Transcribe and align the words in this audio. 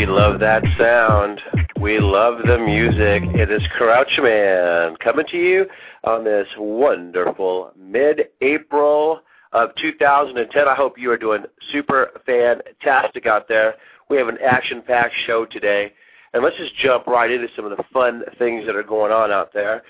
We 0.00 0.06
love 0.06 0.40
that 0.40 0.62
sound. 0.78 1.42
We 1.78 1.98
love 1.98 2.38
the 2.46 2.56
music. 2.56 3.22
It 3.38 3.50
is 3.50 3.60
Crouchman 3.78 4.98
coming 4.98 5.26
to 5.26 5.36
you 5.36 5.66
on 6.04 6.24
this 6.24 6.46
wonderful 6.56 7.72
mid-April 7.78 9.20
of 9.52 9.74
2010. 9.76 10.66
I 10.66 10.74
hope 10.74 10.96
you 10.96 11.10
are 11.10 11.18
doing 11.18 11.44
super 11.70 12.12
fantastic 12.24 13.26
out 13.26 13.46
there. 13.46 13.74
We 14.08 14.16
have 14.16 14.28
an 14.28 14.38
action-packed 14.42 15.12
show 15.26 15.44
today, 15.44 15.92
and 16.32 16.42
let's 16.42 16.56
just 16.56 16.74
jump 16.76 17.06
right 17.06 17.30
into 17.30 17.48
some 17.54 17.66
of 17.66 17.76
the 17.76 17.84
fun 17.92 18.22
things 18.38 18.64
that 18.64 18.76
are 18.76 18.82
going 18.82 19.12
on 19.12 19.30
out 19.30 19.52
there. 19.52 19.82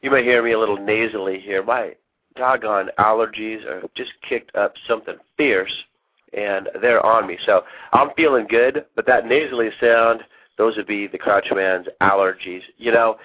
You 0.00 0.10
may 0.10 0.24
hear 0.24 0.42
me 0.42 0.52
a 0.52 0.58
little 0.58 0.78
nasally 0.78 1.38
here. 1.38 1.62
My 1.62 1.96
doggone 2.34 2.88
allergies 2.98 3.62
are 3.66 3.82
just 3.94 4.12
kicked 4.26 4.56
up 4.56 4.72
something 4.88 5.16
fierce 5.36 5.84
and 6.36 6.68
they're 6.80 7.04
on 7.04 7.26
me. 7.26 7.38
So 7.46 7.62
I'm 7.92 8.10
feeling 8.16 8.46
good, 8.48 8.84
but 8.96 9.06
that 9.06 9.26
nasally 9.26 9.70
sound, 9.80 10.22
those 10.58 10.76
would 10.76 10.86
be 10.86 11.06
the 11.06 11.18
Crouch 11.18 11.46
Man's 11.52 11.86
allergies. 12.00 12.62
You 12.76 12.92
know, 12.92 13.16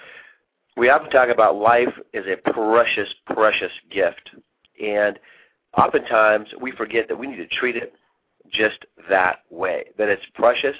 we 0.76 0.90
often 0.90 1.10
talk 1.10 1.28
about 1.28 1.56
life 1.56 1.92
is 2.12 2.24
a 2.26 2.36
precious, 2.52 3.08
precious 3.26 3.72
gift. 3.90 4.30
And 4.82 5.18
oftentimes 5.76 6.48
we 6.60 6.72
forget 6.72 7.08
that 7.08 7.16
we 7.16 7.26
need 7.26 7.36
to 7.36 7.46
treat 7.48 7.76
it 7.76 7.94
just 8.50 8.78
that 9.08 9.40
way, 9.50 9.84
that 9.98 10.08
it's 10.08 10.24
precious 10.34 10.76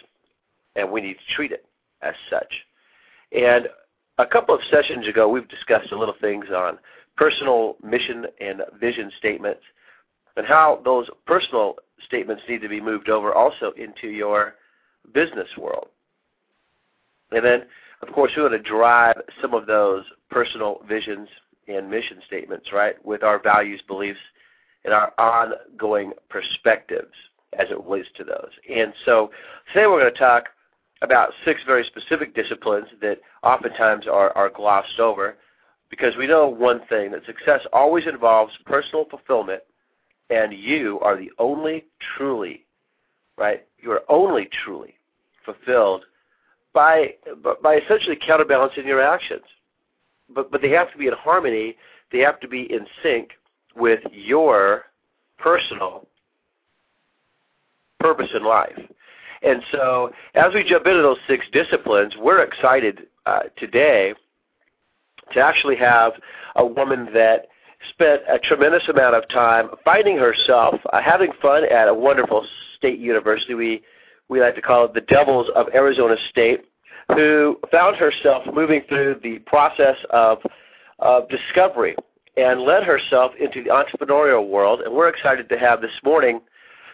and 0.77 0.91
we 0.91 1.01
need 1.01 1.15
to 1.15 1.35
treat 1.35 1.53
it 1.53 1.65
as 2.03 2.15
such. 2.31 2.53
And 3.33 3.69
a 4.19 4.27
couple 4.27 4.55
of 4.55 4.61
sessions 4.71 5.07
ago, 5.07 5.29
we've 5.29 5.49
discussed 5.49 5.93
a 5.93 5.99
little 5.99 6.15
things 6.21 6.47
on 6.55 6.79
personal 7.17 7.77
mission 7.83 8.27
and 8.41 8.63
vision 8.81 9.11
statements 9.19 9.63
and 10.37 10.47
how 10.47 10.81
those 10.85 11.09
personal 11.27 11.77
statements 12.07 12.43
need 12.49 12.63
to 12.63 12.69
be 12.69 12.81
moved 12.81 13.09
over 13.09 13.35
also 13.35 13.73
into 13.77 14.09
your 14.09 14.55
business 15.13 15.49
world. 15.57 15.89
And 17.33 17.45
then, 17.45 17.63
of 18.03 18.13
course, 18.13 18.33
we 18.37 18.43
want 18.43 18.55
to 18.55 18.59
drive 18.59 19.17
some 19.41 19.55
of 19.55 19.67
those 19.67 20.05
personal 20.31 20.81
visions 20.89 21.29
and 21.69 21.89
mission 21.89 22.19
statements, 22.27 22.73
right, 22.73 23.05
with 23.05 23.23
our 23.23 23.41
values, 23.41 23.81
beliefs, 23.87 24.19
and 24.85 24.93
our 24.93 25.13
ongoing 25.19 26.13
perspectives 26.29 27.15
as 27.59 27.69
it 27.71 27.83
relates 27.85 28.09
to 28.17 28.25
those. 28.25 28.51
And 28.69 28.93
so 29.05 29.31
today 29.73 29.87
we're 29.87 30.01
going 30.01 30.13
to 30.13 30.19
talk 30.19 30.49
about 31.03 31.31
six 31.45 31.61
very 31.67 31.85
specific 31.85 32.35
disciplines 32.35 32.87
that 33.01 33.19
oftentimes 33.43 34.07
are, 34.07 34.37
are 34.37 34.51
glossed 34.51 34.99
over 34.99 35.37
because 35.91 36.17
we 36.17 36.27
know 36.27 36.47
one 36.47 36.81
thing, 36.89 37.11
that 37.11 37.27
success 37.27 37.61
always 37.73 38.07
involves 38.07 38.53
personal 38.65 39.07
fulfillment 39.11 39.63
and 40.31 40.53
you 40.53 41.01
are 41.01 41.17
the 41.17 41.31
only 41.39 41.85
truly, 42.17 42.65
right? 43.37 43.67
You 43.79 43.91
are 43.93 44.03
only 44.09 44.49
truly 44.65 44.95
fulfilled 45.45 46.05
by 46.73 47.15
by 47.63 47.77
essentially 47.77 48.17
counterbalancing 48.17 48.87
your 48.87 49.03
actions. 49.03 49.45
But 50.33 50.51
but 50.51 50.63
they 50.63 50.71
have 50.71 50.91
to 50.93 50.99
be 50.99 51.09
in 51.09 51.15
harmony. 51.15 51.77
They 52.13 52.21
have 52.21 52.41
to 52.41 52.49
be 52.49 52.73
in 52.73 52.87
sync 53.03 53.31
with 53.77 54.01
your 54.13 54.85
personal 55.39 56.07
purpose 57.99 58.31
in 58.35 58.45
life. 58.45 58.79
And 59.43 59.63
so, 59.73 60.11
as 60.35 60.53
we 60.55 60.65
jump 60.65 60.87
into 60.87 61.03
those 61.03 61.19
six 61.27 61.47
disciplines, 61.53 62.15
we're 62.19 62.43
excited 62.43 63.07
uh, 63.27 63.45
today 63.57 64.13
to 65.33 65.41
actually 65.41 65.77
have 65.77 66.13
a 66.57 66.67
woman 66.67 67.09
that 67.15 67.47
spent 67.89 68.23
a 68.29 68.39
tremendous 68.39 68.83
amount 68.89 69.15
of 69.15 69.29
time 69.29 69.71
finding 69.85 70.17
herself, 70.17 70.75
uh, 70.93 71.01
having 71.01 71.33
fun 71.41 71.65
at 71.65 71.89
a 71.89 71.95
wonderful 71.95 72.47
state 72.77 72.99
university. 72.99 73.55
We 73.55 73.83
we 74.29 74.41
like 74.41 74.55
to 74.55 74.63
call 74.63 74.85
it 74.85 74.95
the 74.95 75.01
Devils 75.01 75.49
of 75.57 75.67
Arizona 75.75 76.15
State, 76.31 76.61
who 77.09 77.59
found 77.73 77.97
herself 77.97 78.45
moving 78.55 78.83
through 78.89 79.21
the 79.23 79.39
process 79.41 79.97
of 80.11 80.39
of 80.99 81.29
discovery 81.29 81.97
and 82.37 82.61
led 82.61 82.85
herself 82.85 83.33
into 83.41 83.63
the 83.63 83.71
entrepreneurial 83.71 84.49
world. 84.49 84.81
And 84.83 84.95
we're 84.95 85.09
excited 85.09 85.49
to 85.49 85.59
have 85.59 85.81
this 85.81 85.91
morning 86.05 86.41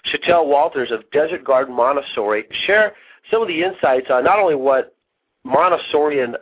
Shetal 0.07 0.47
Walters 0.47 0.91
of 0.91 1.09
Desert 1.11 1.45
Garden 1.45 1.75
Montessori 1.75 2.45
share 2.67 2.95
some 3.31 3.43
of 3.43 3.49
the 3.49 3.63
insights 3.63 4.07
on 4.11 4.25
not 4.25 4.39
only 4.39 4.55
what 4.55 4.95
Montessorian 5.45 6.35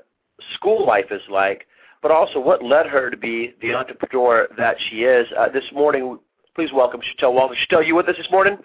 school 0.54 0.86
life 0.86 1.06
is 1.10 1.22
like, 1.30 1.66
but 2.04 2.10
also 2.10 2.38
what 2.38 2.62
led 2.62 2.84
her 2.84 3.08
to 3.08 3.16
be 3.16 3.54
the 3.62 3.72
entrepreneur 3.72 4.46
that 4.58 4.76
she 4.90 5.04
is. 5.04 5.26
Uh, 5.38 5.48
this 5.48 5.64
morning, 5.72 6.18
please 6.54 6.68
welcome 6.70 7.00
Shetal 7.00 7.32
Walters. 7.32 7.56
Shetal, 7.66 7.84
you 7.84 7.94
with 7.94 8.06
us 8.10 8.16
this 8.18 8.30
morning? 8.30 8.58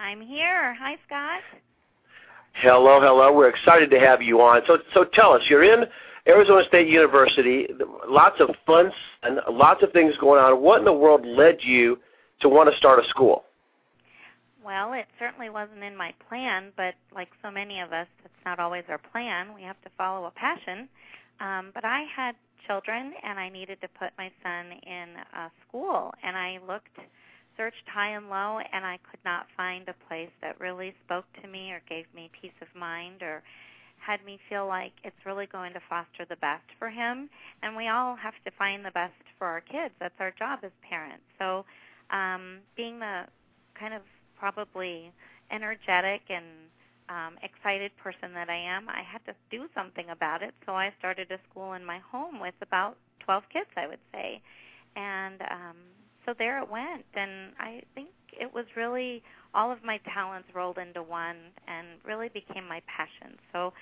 I'm 0.00 0.22
here. 0.22 0.72
Hi, 0.72 0.96
Scott. 1.06 1.42
Hello, 2.54 2.98
hello. 2.98 3.30
We're 3.30 3.50
excited 3.50 3.90
to 3.90 4.00
have 4.00 4.22
you 4.22 4.40
on. 4.40 4.62
So, 4.66 4.78
so 4.94 5.04
tell 5.04 5.34
us, 5.34 5.42
you're 5.50 5.64
in 5.64 5.84
Arizona 6.26 6.62
State 6.66 6.88
University. 6.88 7.66
Lots 8.08 8.36
of 8.40 8.48
fun 8.64 8.90
and 9.22 9.38
lots 9.50 9.82
of 9.82 9.92
things 9.92 10.14
going 10.18 10.40
on. 10.40 10.62
What 10.62 10.78
in 10.78 10.86
the 10.86 10.92
world 10.92 11.26
led 11.26 11.58
you 11.60 11.98
to 12.40 12.48
want 12.48 12.70
to 12.70 12.76
start 12.78 13.04
a 13.04 13.08
school? 13.10 13.44
Well, 14.64 14.94
it 14.94 15.04
certainly 15.18 15.50
wasn't 15.50 15.82
in 15.82 15.94
my 15.94 16.14
plan, 16.26 16.72
but 16.74 16.94
like 17.14 17.28
so 17.42 17.50
many 17.50 17.80
of 17.80 17.92
us, 17.92 18.06
it's 18.24 18.32
not 18.46 18.58
always 18.58 18.84
our 18.88 18.96
plan. 18.96 19.54
We 19.54 19.60
have 19.60 19.80
to 19.82 19.90
follow 19.98 20.24
a 20.24 20.30
passion. 20.30 20.88
Um, 21.40 21.70
but 21.74 21.84
I 21.84 22.04
had 22.16 22.34
children, 22.66 23.12
and 23.22 23.38
I 23.38 23.48
needed 23.48 23.80
to 23.80 23.88
put 23.88 24.10
my 24.18 24.30
son 24.42 24.72
in 24.82 25.16
a 25.34 25.50
school. 25.66 26.12
And 26.22 26.36
I 26.36 26.58
looked, 26.66 26.96
searched 27.56 27.86
high 27.86 28.10
and 28.10 28.28
low, 28.28 28.60
and 28.72 28.84
I 28.84 28.98
could 29.10 29.20
not 29.24 29.46
find 29.56 29.88
a 29.88 29.94
place 30.08 30.30
that 30.42 30.60
really 30.60 30.94
spoke 31.04 31.24
to 31.42 31.48
me 31.48 31.72
or 31.72 31.82
gave 31.88 32.06
me 32.14 32.30
peace 32.40 32.56
of 32.60 32.68
mind 32.78 33.22
or 33.22 33.42
had 33.98 34.24
me 34.24 34.38
feel 34.48 34.66
like 34.66 34.92
it's 35.04 35.26
really 35.26 35.46
going 35.46 35.72
to 35.72 35.80
foster 35.88 36.24
the 36.28 36.36
best 36.36 36.64
for 36.78 36.88
him. 36.88 37.28
And 37.62 37.76
we 37.76 37.88
all 37.88 38.16
have 38.16 38.34
to 38.44 38.50
find 38.56 38.84
the 38.84 38.92
best 38.92 39.12
for 39.38 39.46
our 39.46 39.60
kids. 39.60 39.92
That's 40.00 40.14
our 40.20 40.32
job 40.38 40.60
as 40.62 40.70
parents. 40.88 41.24
So, 41.38 41.64
um, 42.10 42.58
being 42.76 42.98
the 43.00 43.24
kind 43.78 43.92
of 43.92 44.02
probably 44.38 45.12
energetic 45.50 46.22
and 46.30 46.44
um, 47.08 47.36
excited 47.42 47.96
person 47.96 48.32
that 48.34 48.48
I 48.48 48.56
am, 48.56 48.88
I 48.88 49.02
had 49.02 49.24
to 49.26 49.34
do 49.50 49.66
something 49.74 50.10
about 50.10 50.42
it. 50.42 50.54
So 50.66 50.72
I 50.72 50.92
started 50.98 51.30
a 51.30 51.38
school 51.50 51.72
in 51.72 51.84
my 51.84 51.98
home 52.10 52.40
with 52.40 52.54
about 52.62 52.96
12 53.24 53.44
kids, 53.52 53.70
I 53.76 53.86
would 53.86 54.00
say. 54.12 54.40
And 54.96 55.40
um, 55.42 55.76
so 56.26 56.34
there 56.38 56.58
it 56.58 56.70
went. 56.70 57.04
And 57.14 57.52
I 57.58 57.82
think 57.94 58.08
it 58.32 58.52
was 58.52 58.66
really 58.76 59.22
all 59.54 59.72
of 59.72 59.82
my 59.82 59.98
talents 60.12 60.48
rolled 60.54 60.78
into 60.78 61.02
one 61.02 61.36
and 61.66 61.86
really 62.04 62.28
became 62.28 62.68
my 62.68 62.82
passion. 62.86 63.38
So 63.52 63.72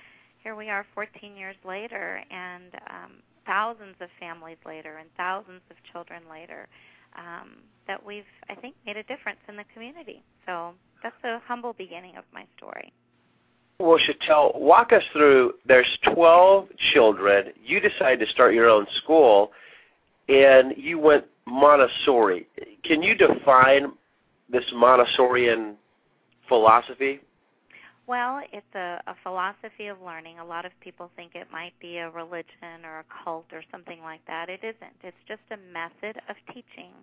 here 0.43 0.55
we 0.55 0.69
are 0.69 0.85
14 0.95 1.35
years 1.35 1.55
later 1.65 2.21
and 2.31 2.73
um, 2.89 3.11
thousands 3.45 3.95
of 3.99 4.09
families 4.19 4.57
later 4.65 4.97
and 4.97 5.09
thousands 5.17 5.61
of 5.69 5.77
children 5.91 6.23
later 6.29 6.67
um, 7.17 7.63
that 7.87 8.05
we've, 8.05 8.29
I 8.49 8.55
think, 8.55 8.75
made 8.85 8.97
a 8.97 9.03
difference 9.03 9.39
in 9.47 9.55
the 9.55 9.65
community. 9.73 10.23
So 10.45 10.73
that's 11.03 11.15
a 11.23 11.39
humble 11.47 11.73
beginning 11.73 12.15
of 12.17 12.23
my 12.33 12.45
story. 12.57 12.93
Well, 13.79 13.99
Shetal, 13.99 14.59
walk 14.59 14.91
us 14.91 15.03
through. 15.13 15.53
There's 15.67 15.87
12 16.15 16.67
children. 16.93 17.53
You 17.63 17.79
decided 17.79 18.25
to 18.25 18.31
start 18.33 18.55
your 18.55 18.67
own 18.67 18.87
school, 19.03 19.51
and 20.27 20.73
you 20.75 20.97
went 20.97 21.25
Montessori. 21.45 22.47
Can 22.83 23.03
you 23.03 23.13
define 23.13 23.91
this 24.49 24.63
Montessorian 24.73 25.75
philosophy? 26.47 27.19
Well, 28.07 28.41
it's 28.51 28.65
a, 28.73 28.99
a 29.05 29.15
philosophy 29.21 29.87
of 29.87 30.01
learning. 30.01 30.39
A 30.39 30.45
lot 30.45 30.65
of 30.65 30.71
people 30.79 31.11
think 31.15 31.35
it 31.35 31.47
might 31.51 31.73
be 31.79 31.97
a 31.97 32.09
religion 32.09 32.83
or 32.83 32.99
a 32.99 33.05
cult 33.23 33.45
or 33.51 33.61
something 33.69 34.01
like 34.01 34.21
that. 34.25 34.49
It 34.49 34.61
isn't. 34.63 34.95
It's 35.03 35.17
just 35.27 35.41
a 35.51 35.57
method 35.71 36.19
of 36.29 36.35
teaching. 36.47 36.93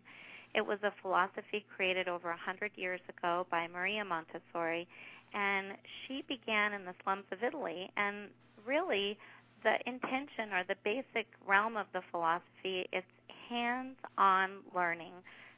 It 0.54 0.64
was 0.64 0.78
a 0.82 0.92
philosophy 1.02 1.64
created 1.76 2.08
over 2.08 2.30
a 2.30 2.36
hundred 2.36 2.70
years 2.76 3.00
ago 3.08 3.46
by 3.50 3.68
Maria 3.68 4.04
Montessori, 4.04 4.88
and 5.34 5.76
she 6.06 6.22
began 6.28 6.72
in 6.72 6.84
the 6.84 6.94
slums 7.02 7.24
of 7.32 7.42
Italy. 7.42 7.90
And 7.96 8.28
really, 8.64 9.18
the 9.62 9.74
intention 9.86 10.52
or 10.52 10.64
the 10.66 10.76
basic 10.84 11.26
realm 11.46 11.76
of 11.76 11.86
the 11.92 12.02
philosophy 12.10 12.86
is 12.92 13.02
hands-on 13.48 14.50
learning. 14.74 15.12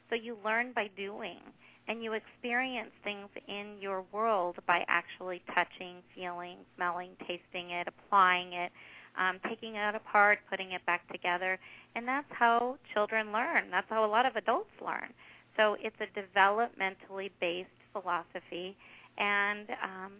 So 0.09 0.15
you 0.15 0.37
learn 0.43 0.71
by 0.73 0.89
doing, 0.97 1.39
and 1.87 2.03
you 2.03 2.13
experience 2.13 2.91
things 3.03 3.29
in 3.47 3.75
your 3.79 4.03
world 4.11 4.57
by 4.65 4.83
actually 4.87 5.41
touching, 5.53 5.97
feeling, 6.15 6.57
smelling, 6.75 7.11
tasting 7.19 7.71
it, 7.71 7.87
applying 7.87 8.53
it, 8.53 8.71
um, 9.17 9.39
taking 9.47 9.75
it 9.75 9.95
apart, 9.95 10.39
putting 10.49 10.71
it 10.71 10.85
back 10.85 11.07
together, 11.11 11.59
and 11.95 12.07
that's 12.07 12.27
how 12.29 12.77
children 12.93 13.31
learn. 13.31 13.65
That's 13.71 13.87
how 13.89 14.05
a 14.05 14.07
lot 14.07 14.25
of 14.25 14.35
adults 14.35 14.69
learn. 14.83 15.13
So 15.55 15.75
it's 15.81 15.95
a 15.99 16.07
developmentally 16.17 17.31
based 17.41 17.69
philosophy 17.91 18.77
and 19.17 19.69
um, 19.83 20.13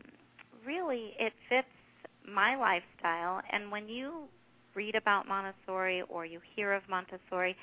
really 0.65 1.13
it 1.19 1.33
fits 1.49 1.67
my 2.27 2.55
lifestyle. 2.55 3.41
And 3.51 3.71
when 3.71 3.87
you 3.87 4.23
read 4.75 4.95
about 4.95 5.27
Montessori 5.27 6.03
or 6.09 6.25
you 6.25 6.39
hear 6.55 6.73
of 6.73 6.83
Montessori, 6.89 7.55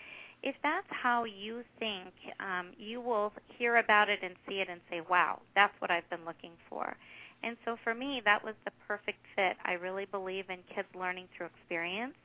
if 0.42 0.54
that's 0.62 0.86
how 0.90 1.25
you 1.25 1.62
think, 1.78 2.12
um, 2.40 2.72
you 2.76 3.00
will 3.00 3.32
hear 3.56 3.76
about 3.76 4.08
it 4.10 4.19
and 4.22 4.34
see 4.46 4.60
it 4.60 4.69
and 4.69 4.81
say, 4.90 5.00
"Wow, 5.00 5.40
that's 5.54 5.75
what 5.81 5.90
I've 5.90 6.08
been 6.10 6.25
looking 6.26 6.52
for." 6.69 6.96
And 7.42 7.56
so 7.64 7.76
for 7.84 7.94
me, 7.94 8.22
that 8.25 8.42
was 8.42 8.54
the 8.64 8.72
perfect 8.86 9.20
fit. 9.36 9.56
I 9.64 9.72
really 9.72 10.06
believe 10.06 10.48
in 10.48 10.58
kids 10.75 10.88
learning 10.94 11.28
through 11.36 11.46
experience 11.46 12.16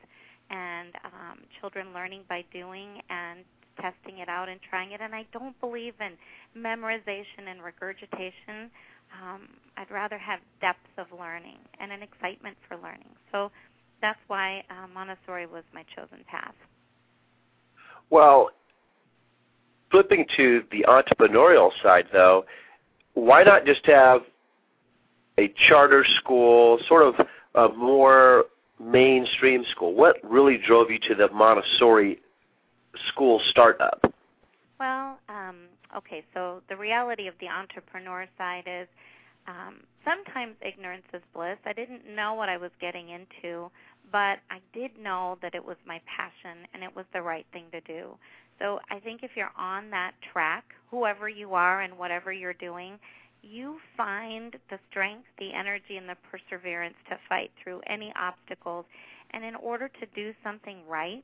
and 0.49 0.95
um, 1.05 1.39
children 1.59 1.93
learning 1.93 2.23
by 2.27 2.43
doing 2.51 3.01
and 3.09 3.43
testing 3.79 4.19
it 4.19 4.29
out 4.29 4.49
and 4.49 4.59
trying 4.61 4.91
it. 4.91 5.01
And 5.01 5.13
I 5.13 5.25
don't 5.31 5.59
believe 5.59 5.93
in 5.99 6.15
memorization 6.59 7.47
and 7.49 7.63
regurgitation. 7.63 8.71
Um, 9.21 9.47
I'd 9.77 9.89
rather 9.91 10.17
have 10.17 10.39
depth 10.61 10.79
of 10.97 11.07
learning 11.17 11.57
and 11.79 11.91
an 11.91 12.01
excitement 12.01 12.57
for 12.67 12.75
learning. 12.77 13.09
So 13.31 13.51
that's 14.01 14.19
why 14.27 14.63
uh, 14.69 14.87
Montessori 14.93 15.45
was 15.45 15.63
my 15.73 15.83
chosen 15.95 16.23
path. 16.29 16.53
Well, 18.09 18.49
flipping 19.91 20.25
to 20.37 20.63
the 20.71 20.85
entrepreneurial 20.87 21.71
side, 21.81 22.05
though, 22.11 22.45
why 23.13 23.43
not 23.43 23.65
just 23.65 23.85
have 23.85 24.21
a 25.37 25.53
charter 25.67 26.05
school, 26.19 26.79
sort 26.87 27.03
of 27.03 27.27
a 27.55 27.73
more 27.75 28.45
mainstream 28.79 29.63
school? 29.71 29.93
What 29.93 30.17
really 30.23 30.57
drove 30.57 30.89
you 30.89 30.99
to 31.07 31.15
the 31.15 31.29
Montessori 31.29 32.19
school 33.07 33.41
startup? 33.49 34.01
Well, 34.79 35.19
um, 35.27 35.57
okay, 35.95 36.23
so 36.33 36.61
the 36.69 36.75
reality 36.75 37.27
of 37.27 37.33
the 37.39 37.47
entrepreneur 37.47 38.27
side 38.37 38.63
is 38.67 38.87
um, 39.47 39.77
sometimes 40.05 40.55
ignorance 40.61 41.05
is 41.13 41.21
bliss. 41.33 41.57
I 41.65 41.73
didn't 41.73 42.03
know 42.15 42.33
what 42.33 42.49
I 42.49 42.57
was 42.57 42.71
getting 42.79 43.09
into, 43.09 43.71
but 44.11 44.39
I 44.49 44.59
did 44.73 44.91
know 45.01 45.37
that 45.41 45.55
it 45.55 45.63
was 45.63 45.77
my 45.85 45.99
passion 46.05 46.67
and 46.73 46.83
it 46.83 46.95
was 46.95 47.05
the 47.13 47.21
right 47.21 47.45
thing 47.51 47.65
to 47.71 47.81
do. 47.81 48.17
So 48.59 48.79
I 48.91 48.99
think 48.99 49.23
if 49.23 49.31
you're 49.35 49.51
on 49.57 49.89
that 49.91 50.11
track, 50.33 50.65
whoever 50.91 51.29
you 51.29 51.53
are 51.53 51.81
and 51.81 51.97
whatever 51.97 52.31
you're 52.33 52.53
doing, 52.53 52.99
you 53.41 53.77
find 53.95 54.55
the 54.69 54.79
strength, 54.89 55.25
the 55.37 55.53
energy, 55.53 55.97
and 55.97 56.07
the 56.07 56.17
perseverance 56.29 56.95
to 57.09 57.17
fight 57.27 57.51
through 57.61 57.81
any 57.87 58.13
obstacles. 58.19 58.85
And 59.31 59.43
in 59.43 59.55
order 59.55 59.87
to 59.87 60.05
do 60.15 60.33
something 60.43 60.79
right, 60.87 61.23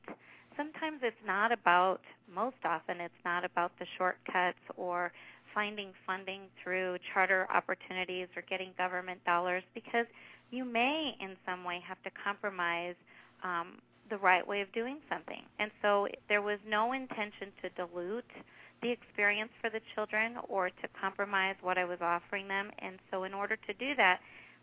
sometimes 0.56 1.00
it's 1.02 1.16
not 1.26 1.52
about, 1.52 2.00
most 2.32 2.56
often, 2.64 3.00
it's 3.00 3.22
not 3.24 3.44
about 3.44 3.72
the 3.78 3.86
shortcuts 3.98 4.58
or 4.76 5.12
finding 5.54 5.92
funding 6.06 6.42
through 6.62 6.98
charter 7.12 7.46
opportunities 7.52 8.28
or 8.36 8.42
getting 8.48 8.72
government 8.76 9.24
dollars 9.24 9.62
because 9.74 10.06
you 10.50 10.64
may, 10.64 11.14
in 11.20 11.36
some 11.46 11.64
way, 11.64 11.80
have 11.86 12.00
to 12.02 12.10
compromise 12.22 12.94
um, 13.42 13.78
the 14.10 14.18
right 14.18 14.46
way 14.46 14.60
of 14.60 14.72
doing 14.72 14.98
something. 15.08 15.42
And 15.58 15.70
so 15.82 16.08
there 16.28 16.42
was 16.42 16.58
no 16.68 16.92
intention 16.92 17.52
to 17.62 17.70
dilute 17.70 18.24
the 18.86 18.92
experience 18.92 19.50
for 19.60 19.68
the 19.68 19.80
children 19.94 20.36
or 20.48 20.68
to 20.70 20.88
compromise 21.00 21.56
what 21.60 21.76
I 21.76 21.84
was 21.84 21.98
offering 22.00 22.46
them. 22.46 22.70
And 22.78 22.98
so, 23.10 23.24
in 23.24 23.34
order 23.34 23.56
to 23.56 23.72
do 23.74 23.94
that, 23.96 24.20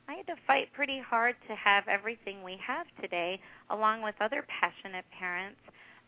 I 0.08 0.14
had 0.16 0.28
to 0.28 0.36
fight 0.48 0.72
pretty 0.74 1.00
hard 1.00 1.36
to 1.50 1.56
have 1.56 1.88
everything 1.88 2.44
we 2.44 2.58
have 2.66 2.88
today, 3.02 3.40
along 3.70 4.02
with 4.02 4.16
other 4.22 4.46
passionate 4.48 5.06
parents, 5.18 5.60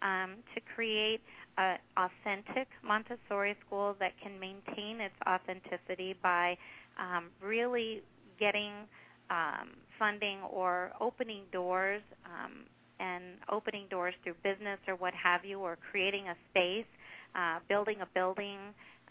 um, 0.01 0.35
to 0.53 0.62
create 0.75 1.21
an 1.57 1.77
authentic 1.97 2.67
Montessori 2.83 3.56
school 3.65 3.95
that 4.00 4.13
can 4.21 4.39
maintain 4.39 5.01
its 5.01 5.15
authenticity 5.27 6.15
by 6.21 6.57
um, 6.97 7.25
really 7.41 8.01
getting 8.39 8.71
um, 9.29 9.75
funding 9.97 10.39
or 10.50 10.91
opening 11.01 11.44
doors 11.51 12.01
um, 12.25 12.63
and 13.00 13.23
opening 13.50 13.88
doors 13.89 14.13
through 14.23 14.35
business 14.44 14.79
or 14.88 14.95
what 14.95 15.13
have 15.13 15.44
you, 15.44 15.59
or 15.59 15.77
creating 15.91 16.27
a 16.27 16.35
space 16.51 16.85
uh, 17.36 17.60
building 17.68 17.98
a 18.02 18.08
building, 18.14 18.58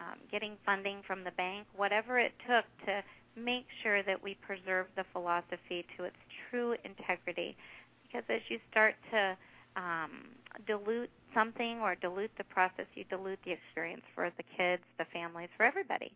um, 0.01 0.19
getting 0.31 0.57
funding 0.65 1.03
from 1.07 1.25
the 1.25 1.31
bank, 1.33 1.67
whatever 1.77 2.19
it 2.19 2.33
took 2.49 2.65
to 2.87 3.03
make 3.37 3.67
sure 3.83 4.03
that 4.03 4.23
we 4.23 4.37
preserve 4.41 4.87
the 4.97 5.05
philosophy 5.13 5.85
to 5.97 6.05
its 6.05 6.17
true 6.51 6.75
integrity. 6.85 7.57
Because 8.03 8.25
as 8.29 8.41
you 8.49 8.59
start 8.71 8.95
to 9.11 9.37
um, 9.77 10.31
dilute 10.67 11.11
something 11.35 11.81
or 11.81 11.97
dilute 11.97 12.31
the 12.39 12.45
process, 12.45 12.87
you 12.95 13.05
dilute 13.11 13.39
the 13.45 13.53
experience 13.53 14.03
for 14.15 14.31
the 14.37 14.45
kids, 14.57 14.83
the 14.99 15.05
families, 15.13 15.49
for 15.57 15.67
everybody. 15.67 16.13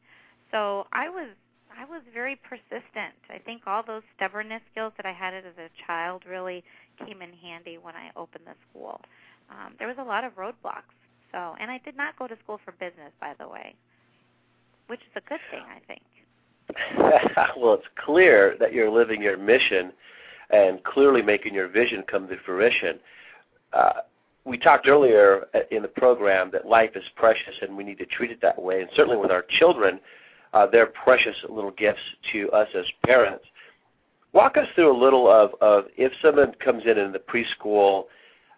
So 0.50 0.86
I 0.92 1.08
was 1.08 1.28
I 1.78 1.84
was 1.84 2.02
very 2.12 2.34
persistent. 2.34 3.14
I 3.30 3.38
think 3.38 3.62
all 3.66 3.84
those 3.86 4.02
stubbornness 4.16 4.62
skills 4.72 4.92
that 4.96 5.06
I 5.06 5.12
had 5.12 5.34
as 5.34 5.44
a 5.58 5.68
child 5.86 6.22
really 6.28 6.64
came 6.98 7.22
in 7.22 7.32
handy 7.34 7.78
when 7.78 7.94
I 7.94 8.10
opened 8.16 8.46
the 8.46 8.54
school. 8.68 9.00
Um, 9.50 9.74
there 9.78 9.86
was 9.86 9.96
a 9.98 10.02
lot 10.02 10.24
of 10.24 10.34
roadblocks 10.34 10.97
so, 11.32 11.54
and 11.60 11.70
I 11.70 11.78
did 11.84 11.96
not 11.96 12.18
go 12.18 12.26
to 12.26 12.36
school 12.42 12.60
for 12.64 12.72
business, 12.72 13.12
by 13.20 13.34
the 13.38 13.48
way, 13.48 13.74
which 14.86 15.00
is 15.00 15.12
a 15.16 15.28
good 15.28 15.40
thing, 15.50 15.62
I 15.68 15.80
think. 15.86 16.02
well, 17.56 17.74
it's 17.74 17.86
clear 18.04 18.56
that 18.60 18.72
you're 18.72 18.90
living 18.90 19.22
your 19.22 19.36
mission 19.36 19.92
and 20.50 20.82
clearly 20.84 21.22
making 21.22 21.54
your 21.54 21.68
vision 21.68 22.02
come 22.10 22.28
to 22.28 22.36
fruition. 22.44 22.98
Uh, 23.72 23.92
we 24.44 24.56
talked 24.56 24.88
earlier 24.88 25.46
in 25.70 25.82
the 25.82 25.88
program 25.88 26.50
that 26.52 26.66
life 26.66 26.90
is 26.94 27.04
precious 27.16 27.54
and 27.60 27.76
we 27.76 27.84
need 27.84 27.98
to 27.98 28.06
treat 28.06 28.30
it 28.30 28.40
that 28.40 28.60
way. 28.60 28.80
And 28.80 28.88
certainly 28.96 29.18
with 29.18 29.30
our 29.30 29.44
children, 29.58 30.00
uh, 30.54 30.66
they're 30.66 30.86
precious 30.86 31.36
little 31.48 31.72
gifts 31.72 32.00
to 32.32 32.50
us 32.52 32.68
as 32.74 32.84
parents. 33.04 33.44
Walk 34.32 34.56
us 34.56 34.66
through 34.74 34.94
a 34.94 34.98
little 34.98 35.30
of, 35.30 35.50
of 35.60 35.84
if 35.96 36.12
someone 36.22 36.54
comes 36.64 36.84
in 36.86 36.98
in 36.98 37.12
the 37.12 37.18
preschool. 37.18 38.04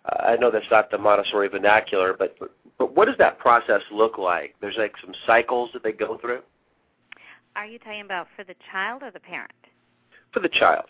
Uh, 0.05 0.23
I 0.23 0.37
know 0.37 0.51
that's 0.51 0.65
not 0.71 0.91
the 0.91 0.99
Montessori 0.99 1.49
vernacular, 1.49 2.15
but 2.17 2.37
but 2.39 2.51
what 2.87 3.07
does 3.07 3.17
that 3.19 3.39
process 3.39 3.83
look 3.91 4.19
like? 4.19 4.55
There's 4.61 4.77
like 4.77 4.95
some 5.05 5.15
cycles 5.27 5.71
that 5.73 5.83
they 5.83 5.93
go 5.93 6.19
through. 6.19 6.41
Are 7.57 7.67
you 7.67 7.79
talking 7.79 8.03
about 8.03 8.29
for 8.37 8.45
the 8.45 8.55
child 8.71 9.03
or 9.03 9.11
the 9.11 9.21
parent? 9.21 9.51
For 10.33 10.41
the 10.41 10.49
child. 10.49 10.87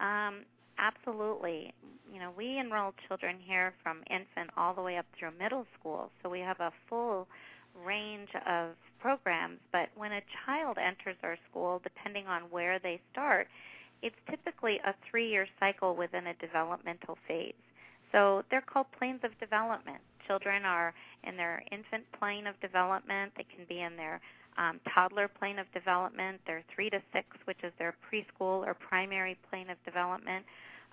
Um, 0.00 0.40
absolutely. 0.78 1.72
You 2.12 2.20
know, 2.20 2.32
we 2.36 2.58
enroll 2.58 2.92
children 3.06 3.36
here 3.42 3.74
from 3.82 3.98
infant 4.10 4.50
all 4.56 4.74
the 4.74 4.82
way 4.82 4.96
up 4.96 5.06
through 5.18 5.30
middle 5.38 5.66
school, 5.78 6.10
so 6.22 6.28
we 6.28 6.40
have 6.40 6.60
a 6.60 6.72
full 6.88 7.26
range 7.84 8.28
of 8.46 8.70
programs. 9.00 9.58
But 9.72 9.88
when 9.96 10.12
a 10.12 10.20
child 10.44 10.78
enters 10.78 11.16
our 11.22 11.36
school, 11.50 11.80
depending 11.82 12.26
on 12.26 12.42
where 12.50 12.78
they 12.78 13.00
start, 13.12 13.48
it's 14.02 14.16
typically 14.30 14.78
a 14.86 14.94
three 15.10 15.28
year 15.28 15.46
cycle 15.58 15.96
within 15.96 16.26
a 16.26 16.34
developmental 16.34 17.18
phase. 17.26 17.54
So 18.12 18.42
they're 18.50 18.62
called 18.62 18.86
planes 18.98 19.20
of 19.24 19.38
development. 19.38 19.98
Children 20.28 20.64
are 20.64 20.94
in 21.24 21.36
their 21.36 21.62
infant 21.72 22.04
plane 22.18 22.46
of 22.46 22.54
development. 22.60 23.32
They 23.36 23.44
can 23.44 23.64
be 23.68 23.80
in 23.80 23.96
their 23.96 24.20
um, 24.58 24.78
toddler 24.94 25.28
plane 25.28 25.58
of 25.58 25.66
development, 25.72 26.40
their 26.46 26.62
three 26.74 26.90
to 26.90 27.00
six, 27.12 27.26
which 27.46 27.58
is 27.64 27.72
their 27.78 27.94
preschool 28.06 28.66
or 28.66 28.74
primary 28.74 29.36
plane 29.50 29.70
of 29.70 29.82
development, 29.84 30.44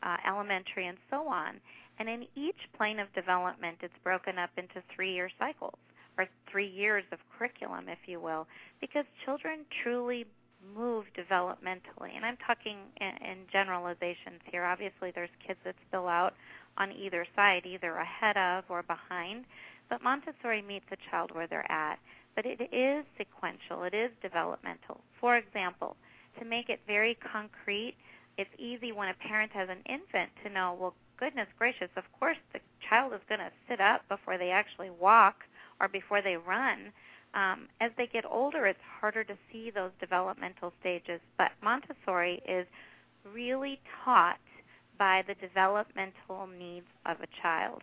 uh, 0.03 0.17
elementary, 0.27 0.87
and 0.87 0.97
so 1.09 1.27
on. 1.27 1.59
And 1.99 2.09
in 2.09 2.25
each 2.35 2.59
plane 2.77 2.99
of 2.99 3.11
development, 3.13 3.77
it's 3.81 3.93
broken 4.03 4.37
up 4.37 4.51
into 4.57 4.81
three 4.95 5.13
year 5.13 5.29
cycles 5.37 5.77
or 6.17 6.27
three 6.49 6.67
years 6.67 7.03
of 7.11 7.19
curriculum, 7.37 7.89
if 7.89 7.99
you 8.07 8.19
will, 8.19 8.47
because 8.79 9.05
children 9.25 9.65
truly 9.83 10.25
move 10.75 11.05
developmentally. 11.17 12.15
And 12.15 12.25
I'm 12.25 12.37
talking 12.45 12.77
in, 12.99 13.37
generalizations 13.51 14.41
here. 14.51 14.63
Obviously, 14.63 15.11
there's 15.13 15.29
kids 15.45 15.59
that 15.65 15.75
spill 15.87 16.07
out 16.07 16.33
on 16.77 16.91
either 16.91 17.25
side, 17.35 17.65
either 17.65 17.95
ahead 17.95 18.37
of 18.37 18.63
or 18.69 18.83
behind. 18.83 19.45
But 19.89 20.01
Montessori 20.01 20.61
meets 20.61 20.85
a 20.91 20.97
child 21.09 21.31
where 21.33 21.47
they're 21.47 21.71
at. 21.71 21.99
But 22.35 22.45
it 22.45 22.59
is 22.73 23.05
sequential, 23.17 23.83
it 23.83 23.93
is 23.93 24.11
developmental. 24.21 24.99
For 25.21 25.37
example, 25.37 25.95
to 26.39 26.45
make 26.45 26.69
it 26.69 26.81
very 26.85 27.15
concrete, 27.15 27.95
it's 28.37 28.49
easy 28.59 28.91
when 28.91 29.07
a 29.07 29.13
parent 29.13 29.53
has 29.53 29.69
an 29.69 29.79
infant 29.85 30.31
to 30.43 30.49
know, 30.49 30.75
well, 30.77 30.93
goodness 31.17 31.47
gracious, 31.57 31.87
of 31.95 32.03
course 32.19 32.37
the 32.51 32.59
child 32.89 33.13
is 33.13 33.21
going 33.29 33.39
to 33.39 33.51
sit 33.69 33.79
up 33.79 34.01
before 34.09 34.37
they 34.37 34.51
actually 34.51 34.89
walk 34.89 35.45
or 35.79 35.87
before 35.87 36.21
they 36.21 36.35
run. 36.35 36.91
Um, 37.35 37.67
as 37.81 37.91
they 37.97 38.07
get 38.07 38.23
older, 38.25 38.65
it's 38.65 38.79
harder 38.99 39.23
to 39.25 39.37
see 39.51 39.69
those 39.69 39.91
developmental 39.99 40.71
stages. 40.79 41.19
But 41.37 41.51
Montessori 41.61 42.41
is 42.47 42.65
really 43.33 43.79
taught 44.03 44.39
by 44.97 45.23
the 45.27 45.35
developmental 45.35 46.47
needs 46.57 46.87
of 47.05 47.17
a 47.21 47.27
child. 47.41 47.81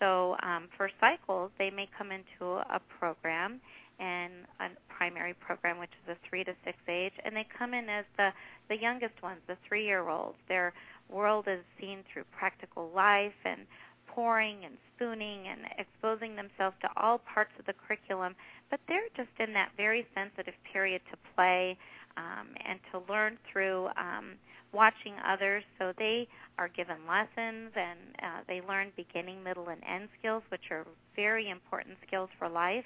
So 0.00 0.36
um, 0.42 0.68
for 0.76 0.90
cycles, 1.00 1.50
they 1.58 1.70
may 1.70 1.88
come 1.96 2.10
into 2.10 2.56
a 2.56 2.80
program 2.98 3.60
and 4.00 4.32
a 4.58 4.68
primary 4.88 5.34
program, 5.34 5.78
which 5.78 5.92
is 6.04 6.16
a 6.16 6.28
three 6.28 6.42
to 6.44 6.52
six 6.64 6.78
age, 6.88 7.12
and 7.24 7.36
they 7.36 7.46
come 7.56 7.74
in 7.74 7.88
as 7.88 8.04
the 8.16 8.30
the 8.68 8.76
youngest 8.76 9.22
ones, 9.22 9.40
the 9.46 9.56
three-year-olds. 9.68 10.38
Their 10.48 10.72
world 11.10 11.46
is 11.46 11.60
seen 11.78 11.98
through 12.10 12.24
practical 12.36 12.90
life 12.94 13.34
and 13.44 13.60
pouring 14.06 14.64
and 14.64 14.74
spooning 14.94 15.48
and 15.48 15.60
exposing 15.78 16.36
themselves 16.36 16.76
to 16.82 16.88
all 16.96 17.18
parts 17.18 17.50
of 17.58 17.66
the 17.66 17.74
curriculum, 17.86 18.34
but 18.70 18.80
they're 18.88 19.08
just 19.16 19.30
in 19.38 19.52
that 19.52 19.70
very 19.76 20.06
sensitive 20.14 20.54
period 20.72 21.00
to 21.10 21.16
play 21.34 21.76
um, 22.16 22.48
and 22.66 22.78
to 22.92 23.02
learn 23.12 23.38
through 23.50 23.88
um, 23.96 24.34
watching 24.72 25.14
others. 25.26 25.64
So 25.78 25.92
they 25.98 26.28
are 26.58 26.68
given 26.68 26.96
lessons 27.08 27.72
and 27.76 27.98
uh, 28.22 28.40
they 28.46 28.60
learn 28.66 28.92
beginning, 28.96 29.42
middle, 29.42 29.68
and 29.68 29.80
end 29.88 30.08
skills, 30.18 30.42
which 30.50 30.70
are 30.70 30.86
very 31.16 31.50
important 31.50 31.96
skills 32.06 32.28
for 32.38 32.48
life. 32.48 32.84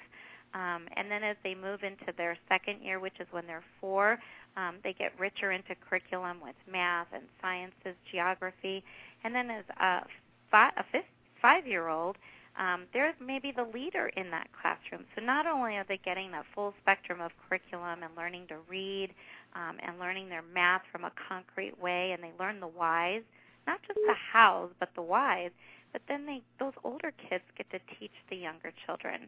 Um, 0.53 0.87
and 0.95 1.11
then 1.11 1.23
as 1.23 1.37
they 1.43 1.53
move 1.53 1.83
into 1.83 2.11
their 2.17 2.37
second 2.47 2.81
year, 2.81 2.99
which 2.99 3.19
is 3.19 3.27
when 3.31 3.45
they're 3.45 3.63
four, 3.79 4.17
um, 4.57 4.77
they 4.83 4.93
get 4.93 5.11
richer 5.19 5.51
into 5.51 5.75
curriculum 5.87 6.37
with 6.43 6.55
math 6.71 7.07
and 7.13 7.23
sciences, 7.41 7.95
geography. 8.11 8.83
And 9.23 9.35
then 9.35 9.51
as 9.51 9.63
a, 9.79 10.01
fi- 10.51 10.73
a 10.77 10.83
fifth, 10.91 11.05
five-year-old, 11.41 12.17
um, 12.57 12.83
they're 12.93 13.13
maybe 13.25 13.53
the 13.55 13.63
leader 13.63 14.07
in 14.17 14.29
that 14.31 14.49
classroom. 14.59 15.05
So 15.15 15.21
not 15.21 15.47
only 15.47 15.77
are 15.77 15.85
they 15.87 15.99
getting 16.03 16.31
that 16.31 16.45
full 16.53 16.73
spectrum 16.81 17.21
of 17.21 17.31
curriculum 17.47 18.03
and 18.03 18.11
learning 18.17 18.47
to 18.47 18.57
read 18.67 19.11
um, 19.55 19.77
and 19.85 19.97
learning 19.97 20.29
their 20.29 20.43
math 20.53 20.81
from 20.91 21.05
a 21.05 21.11
concrete 21.27 21.79
way, 21.81 22.11
and 22.11 22.21
they 22.21 22.31
learn 22.37 22.59
the 22.59 22.67
whys, 22.67 23.21
not 23.65 23.79
just 23.87 23.99
the 24.05 24.15
hows, 24.33 24.71
but 24.79 24.89
the 24.95 25.01
whys. 25.01 25.51
But 25.93 26.01
then 26.07 26.25
they, 26.25 26.41
those 26.59 26.73
older 26.83 27.11
kids 27.29 27.43
get 27.57 27.69
to 27.71 27.79
teach 27.97 28.11
the 28.29 28.35
younger 28.35 28.71
children. 28.85 29.21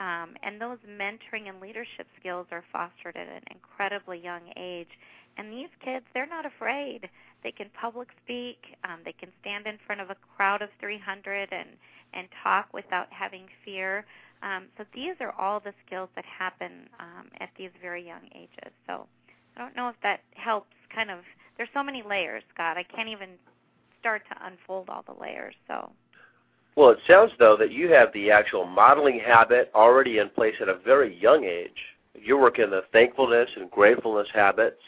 Um, 0.00 0.34
and 0.42 0.60
those 0.60 0.78
mentoring 0.88 1.48
and 1.48 1.60
leadership 1.60 2.06
skills 2.18 2.46
are 2.50 2.64
fostered 2.72 3.16
at 3.16 3.28
an 3.28 3.42
incredibly 3.50 4.18
young 4.18 4.52
age. 4.56 4.88
And 5.36 5.52
these 5.52 5.68
kids, 5.84 6.04
they're 6.14 6.26
not 6.26 6.46
afraid. 6.46 7.08
They 7.42 7.52
can 7.52 7.70
public 7.80 8.08
speak. 8.24 8.58
Um, 8.84 9.00
they 9.04 9.12
can 9.12 9.30
stand 9.40 9.66
in 9.66 9.78
front 9.86 10.00
of 10.00 10.10
a 10.10 10.16
crowd 10.36 10.62
of 10.62 10.70
300 10.80 11.48
and 11.52 11.70
and 12.14 12.26
talk 12.42 12.72
without 12.72 13.06
having 13.10 13.46
fear. 13.64 14.04
Um, 14.42 14.66
so 14.76 14.84
these 14.94 15.14
are 15.20 15.32
all 15.32 15.60
the 15.60 15.72
skills 15.86 16.08
that 16.14 16.24
happen 16.24 16.88
um, 17.00 17.28
at 17.40 17.50
these 17.58 17.70
very 17.82 18.06
young 18.06 18.28
ages. 18.34 18.72
So 18.86 19.06
I 19.56 19.60
don't 19.60 19.76
know 19.76 19.88
if 19.88 19.96
that 20.02 20.20
helps. 20.34 20.68
Kind 20.94 21.10
of, 21.10 21.18
there's 21.56 21.68
so 21.74 21.82
many 21.82 22.02
layers, 22.02 22.42
Scott. 22.54 22.78
I 22.78 22.82
can't 22.82 23.08
even 23.08 23.30
start 24.00 24.22
to 24.30 24.46
unfold 24.46 24.88
all 24.88 25.04
the 25.06 25.20
layers. 25.20 25.54
So. 25.66 25.90
Well, 26.76 26.90
it 26.90 26.98
sounds 27.06 27.32
though 27.38 27.56
that 27.56 27.72
you 27.72 27.92
have 27.92 28.12
the 28.12 28.30
actual 28.30 28.64
modeling 28.64 29.18
habit 29.18 29.70
already 29.74 30.18
in 30.18 30.30
place 30.30 30.54
at 30.60 30.68
a 30.68 30.78
very 30.78 31.14
young 31.20 31.44
age. 31.44 31.76
You're 32.14 32.40
working 32.40 32.70
the 32.70 32.84
thankfulness 32.92 33.50
and 33.56 33.70
gratefulness 33.70 34.28
habits. 34.32 34.80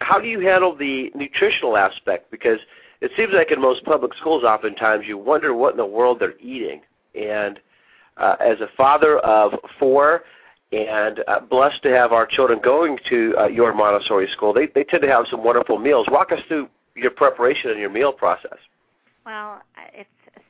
How 0.00 0.18
do 0.20 0.28
you 0.28 0.40
handle 0.40 0.76
the 0.76 1.10
nutritional 1.14 1.76
aspect? 1.76 2.30
Because 2.30 2.58
it 3.00 3.10
seems 3.16 3.32
like 3.32 3.50
in 3.50 3.60
most 3.60 3.84
public 3.84 4.14
schools, 4.14 4.44
oftentimes 4.44 5.04
you 5.06 5.18
wonder 5.18 5.54
what 5.54 5.72
in 5.72 5.76
the 5.76 5.86
world 5.86 6.18
they're 6.20 6.38
eating. 6.38 6.80
And 7.14 7.60
uh, 8.16 8.36
as 8.40 8.60
a 8.60 8.68
father 8.76 9.18
of 9.18 9.52
four, 9.78 10.24
and 10.72 11.20
uh, 11.28 11.40
blessed 11.40 11.82
to 11.84 11.90
have 11.90 12.12
our 12.12 12.26
children 12.26 12.58
going 12.62 12.98
to 13.08 13.34
uh, 13.38 13.46
your 13.46 13.72
Montessori 13.72 14.28
school, 14.32 14.52
they 14.52 14.66
they 14.74 14.82
tend 14.84 15.02
to 15.02 15.08
have 15.08 15.26
some 15.30 15.44
wonderful 15.44 15.78
meals. 15.78 16.06
Walk 16.10 16.32
us 16.32 16.40
through 16.48 16.68
your 16.96 17.10
preparation 17.10 17.70
and 17.70 17.78
your 17.78 17.90
meal 17.90 18.12
process. 18.12 18.58
Well, 19.24 19.62
it's 19.92 20.08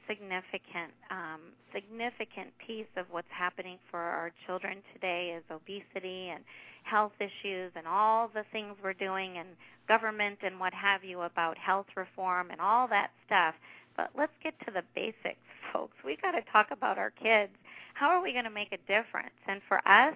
significant 0.08 0.92
um, 1.10 1.40
significant 1.72 2.50
piece 2.64 2.90
of 2.96 3.06
what's 3.10 3.30
happening 3.30 3.78
for 3.90 3.98
our 3.98 4.32
children 4.46 4.78
today 4.92 5.36
is 5.36 5.42
obesity 5.50 6.28
and 6.28 6.44
health 6.84 7.12
issues 7.18 7.72
and 7.74 7.86
all 7.86 8.30
the 8.32 8.44
things 8.52 8.76
we're 8.82 8.92
doing 8.92 9.38
and 9.38 9.48
government 9.88 10.38
and 10.42 10.60
what 10.60 10.72
have 10.72 11.02
you 11.02 11.22
about 11.22 11.58
health 11.58 11.86
reform 11.96 12.50
and 12.50 12.60
all 12.60 12.86
that 12.88 13.10
stuff. 13.26 13.54
But 13.96 14.10
let's 14.16 14.32
get 14.42 14.54
to 14.66 14.72
the 14.72 14.82
basics, 14.94 15.40
folks. 15.72 15.96
We 16.04 16.16
got 16.16 16.32
to 16.32 16.42
talk 16.52 16.68
about 16.70 16.98
our 16.98 17.10
kids. 17.10 17.52
How 17.94 18.08
are 18.08 18.22
we 18.22 18.32
going 18.32 18.44
to 18.44 18.50
make 18.50 18.72
a 18.72 18.78
difference? 18.86 19.34
And 19.46 19.60
for 19.68 19.86
us, 19.88 20.14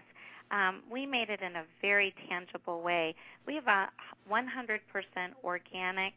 um, 0.50 0.82
we 0.90 1.06
made 1.06 1.28
it 1.30 1.40
in 1.42 1.56
a 1.56 1.64
very 1.82 2.14
tangible 2.28 2.80
way. 2.80 3.14
We 3.46 3.54
have 3.54 3.66
a 3.66 3.88
100% 4.30 4.80
organic 5.44 6.14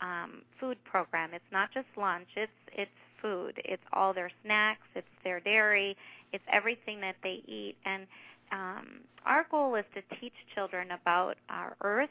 um, 0.00 0.42
food 0.58 0.78
program. 0.84 1.30
It's 1.32 1.44
not 1.52 1.72
just 1.72 1.86
lunch; 1.96 2.28
it's 2.36 2.52
it's 2.72 2.90
food. 3.20 3.60
It's 3.64 3.82
all 3.92 4.12
their 4.12 4.30
snacks, 4.44 4.86
it's 4.94 5.06
their 5.24 5.40
dairy, 5.40 5.96
it's 6.32 6.44
everything 6.52 7.00
that 7.00 7.16
they 7.22 7.42
eat. 7.46 7.76
And 7.84 8.06
um, 8.52 8.86
our 9.24 9.46
goal 9.50 9.74
is 9.74 9.84
to 9.94 10.02
teach 10.20 10.34
children 10.54 10.88
about 10.92 11.36
our 11.48 11.76
earth, 11.82 12.10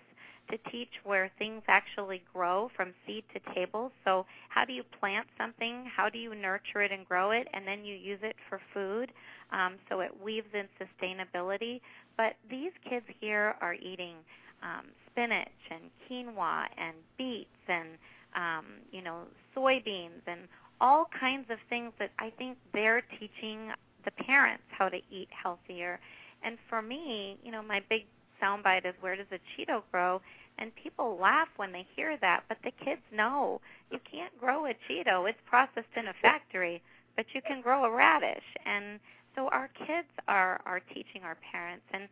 to 0.51 0.57
teach 0.69 0.89
where 1.03 1.31
things 1.39 1.63
actually 1.67 2.21
grow 2.33 2.69
from 2.75 2.93
seed 3.05 3.23
to 3.33 3.53
table. 3.53 3.91
So, 4.03 4.25
how 4.49 4.65
do 4.65 4.73
you 4.73 4.83
plant 4.99 5.27
something? 5.37 5.85
How 5.95 6.09
do 6.09 6.19
you 6.19 6.35
nurture 6.35 6.81
it 6.81 6.91
and 6.91 7.05
grow 7.05 7.31
it? 7.31 7.47
And 7.53 7.67
then 7.67 7.83
you 7.83 7.95
use 7.95 8.19
it 8.21 8.35
for 8.47 8.61
food. 8.73 9.11
Um, 9.51 9.75
so, 9.89 10.01
it 10.01 10.11
weaves 10.23 10.47
in 10.53 10.67
sustainability. 10.79 11.81
But 12.17 12.35
these 12.49 12.71
kids 12.87 13.05
here 13.19 13.55
are 13.61 13.73
eating 13.73 14.15
um, 14.61 14.85
spinach 15.09 15.47
and 15.71 15.83
quinoa 16.07 16.65
and 16.77 16.95
beets 17.17 17.49
and 17.67 17.89
um, 18.35 18.65
you 18.91 19.01
know 19.01 19.21
soybeans 19.55 20.21
and 20.27 20.41
all 20.81 21.07
kinds 21.19 21.49
of 21.49 21.57
things 21.69 21.93
that 21.99 22.11
I 22.19 22.31
think 22.37 22.57
they're 22.73 23.03
teaching 23.19 23.71
the 24.03 24.11
parents 24.11 24.63
how 24.69 24.89
to 24.89 24.97
eat 25.11 25.29
healthier. 25.31 25.99
And 26.43 26.57
for 26.69 26.81
me, 26.81 27.37
you 27.43 27.51
know, 27.51 27.63
my 27.63 27.81
big 27.89 28.05
soundbite 28.41 28.85
is 28.85 28.93
where 29.01 29.15
does 29.15 29.25
a 29.31 29.39
Cheeto 29.55 29.81
grow? 29.91 30.21
And 30.57 30.71
people 30.75 31.17
laugh 31.19 31.49
when 31.57 31.71
they 31.71 31.85
hear 31.95 32.17
that, 32.21 32.43
but 32.47 32.57
the 32.63 32.71
kids 32.83 33.01
know 33.11 33.59
you 33.91 33.99
can't 34.09 34.37
grow 34.39 34.65
a 34.65 34.73
Cheeto. 34.87 35.29
It's 35.29 35.39
processed 35.45 35.95
in 35.97 36.07
a 36.07 36.13
factory, 36.21 36.81
but 37.15 37.25
you 37.33 37.41
can 37.41 37.61
grow 37.61 37.83
a 37.83 37.91
radish. 37.91 38.43
And 38.65 38.99
so 39.35 39.49
our 39.49 39.69
kids 39.85 40.07
are 40.27 40.61
are 40.65 40.79
teaching 40.79 41.23
our 41.23 41.37
parents 41.51 41.83
and 41.91 42.07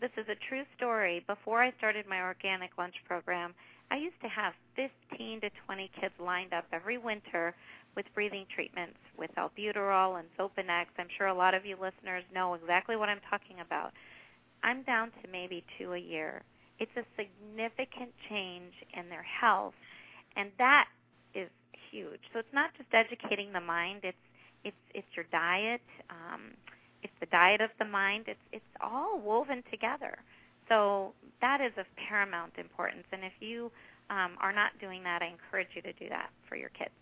this 0.00 0.10
is 0.16 0.26
a 0.28 0.36
true 0.48 0.64
story. 0.76 1.24
Before 1.26 1.62
I 1.62 1.72
started 1.78 2.06
my 2.08 2.22
organic 2.22 2.76
lunch 2.78 2.94
program, 3.06 3.54
I 3.90 3.96
used 3.96 4.20
to 4.22 4.28
have 4.28 4.52
15 4.76 5.40
to 5.40 5.50
20 5.66 5.90
kids 6.00 6.14
lined 6.20 6.52
up 6.52 6.66
every 6.72 6.98
winter 6.98 7.54
with 7.98 8.06
breathing 8.14 8.46
treatments 8.54 8.96
with 9.18 9.28
albuterol 9.34 10.20
and 10.20 10.28
Xopenex. 10.38 10.86
I'm 10.98 11.08
sure 11.18 11.26
a 11.26 11.34
lot 11.34 11.52
of 11.52 11.66
you 11.66 11.74
listeners 11.74 12.22
know 12.32 12.54
exactly 12.54 12.94
what 12.94 13.08
I'm 13.08 13.18
talking 13.28 13.56
about. 13.58 13.92
I'm 14.62 14.84
down 14.84 15.10
to 15.20 15.28
maybe 15.32 15.64
two 15.76 15.94
a 15.94 15.98
year. 15.98 16.42
It's 16.78 16.96
a 16.96 17.02
significant 17.16 18.10
change 18.28 18.72
in 18.96 19.08
their 19.08 19.24
health, 19.24 19.74
and 20.36 20.50
that 20.58 20.86
is 21.34 21.48
huge. 21.90 22.20
So 22.32 22.38
it's 22.38 22.54
not 22.54 22.70
just 22.78 22.88
educating 22.92 23.52
the 23.52 23.60
mind; 23.60 24.02
it's 24.04 24.16
it's 24.62 24.76
it's 24.94 25.08
your 25.16 25.26
diet, 25.32 25.82
um, 26.08 26.52
it's 27.02 27.12
the 27.18 27.26
diet 27.26 27.60
of 27.60 27.70
the 27.80 27.84
mind. 27.84 28.26
It's 28.28 28.46
it's 28.52 28.72
all 28.80 29.18
woven 29.18 29.64
together. 29.72 30.18
So 30.68 31.14
that 31.40 31.60
is 31.60 31.72
of 31.76 31.86
paramount 31.96 32.52
importance. 32.58 33.06
And 33.10 33.24
if 33.24 33.32
you 33.40 33.72
um, 34.08 34.36
are 34.40 34.52
not 34.52 34.70
doing 34.80 35.02
that, 35.02 35.20
I 35.20 35.26
encourage 35.26 35.68
you 35.74 35.82
to 35.82 35.92
do 35.94 36.08
that 36.10 36.30
for 36.48 36.54
your 36.54 36.70
kids. 36.70 36.92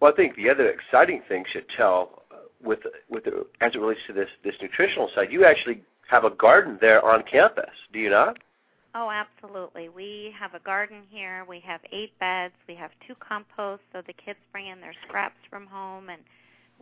Well, 0.00 0.12
I 0.12 0.16
think 0.16 0.36
the 0.36 0.50
other 0.50 0.68
exciting 0.68 1.22
thing 1.28 1.44
should 1.52 1.66
tell 1.76 2.22
uh, 2.30 2.36
with 2.62 2.80
with 3.08 3.24
the, 3.24 3.46
as 3.60 3.74
it 3.74 3.78
relates 3.78 4.00
to 4.08 4.12
this 4.12 4.28
this 4.42 4.54
nutritional 4.60 5.10
side, 5.14 5.32
you 5.32 5.44
actually 5.44 5.82
have 6.08 6.24
a 6.24 6.30
garden 6.30 6.78
there 6.80 7.04
on 7.04 7.22
campus, 7.22 7.70
do 7.92 7.98
you 7.98 8.10
not? 8.10 8.38
Oh, 8.94 9.10
absolutely. 9.10 9.88
We 9.88 10.32
have 10.38 10.54
a 10.54 10.60
garden 10.60 11.02
here. 11.10 11.44
We 11.48 11.58
have 11.60 11.80
eight 11.92 12.16
beds. 12.20 12.54
We 12.68 12.76
have 12.76 12.92
two 13.08 13.14
composts, 13.16 13.84
so 13.92 14.02
the 14.06 14.12
kids 14.12 14.38
bring 14.52 14.68
in 14.68 14.80
their 14.80 14.94
scraps 15.08 15.38
from 15.50 15.66
home, 15.66 16.10
and 16.10 16.22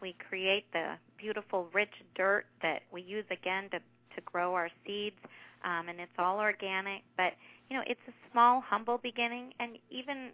we 0.03 0.15
create 0.29 0.67
the 0.73 0.97
beautiful, 1.17 1.69
rich 1.73 1.95
dirt 2.15 2.45
that 2.61 2.83
we 2.93 3.03
use 3.03 3.25
again 3.31 3.71
to 3.71 3.79
to 3.79 4.21
grow 4.27 4.55
our 4.55 4.69
seeds. 4.87 5.17
Um, 5.65 5.89
and 5.89 6.01
it's 6.01 6.13
all 6.19 6.39
organic, 6.39 7.03
but 7.17 7.33
you 7.73 7.79
know, 7.79 7.85
it's 7.87 8.05
a 8.07 8.13
small, 8.31 8.61
humble 8.61 9.01
beginning, 9.03 9.55
and 9.59 9.79
even 9.89 10.29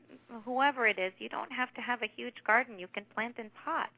whoever 0.45 0.89
it 0.89 0.99
is, 0.99 1.13
you 1.19 1.29
don't 1.29 1.53
have 1.53 1.73
to 1.75 1.81
have 1.81 2.03
a 2.03 2.11
huge 2.17 2.35
garden. 2.45 2.81
You 2.81 2.89
can 2.93 3.05
plant 3.15 3.37
in 3.39 3.49
pots. 3.65 3.95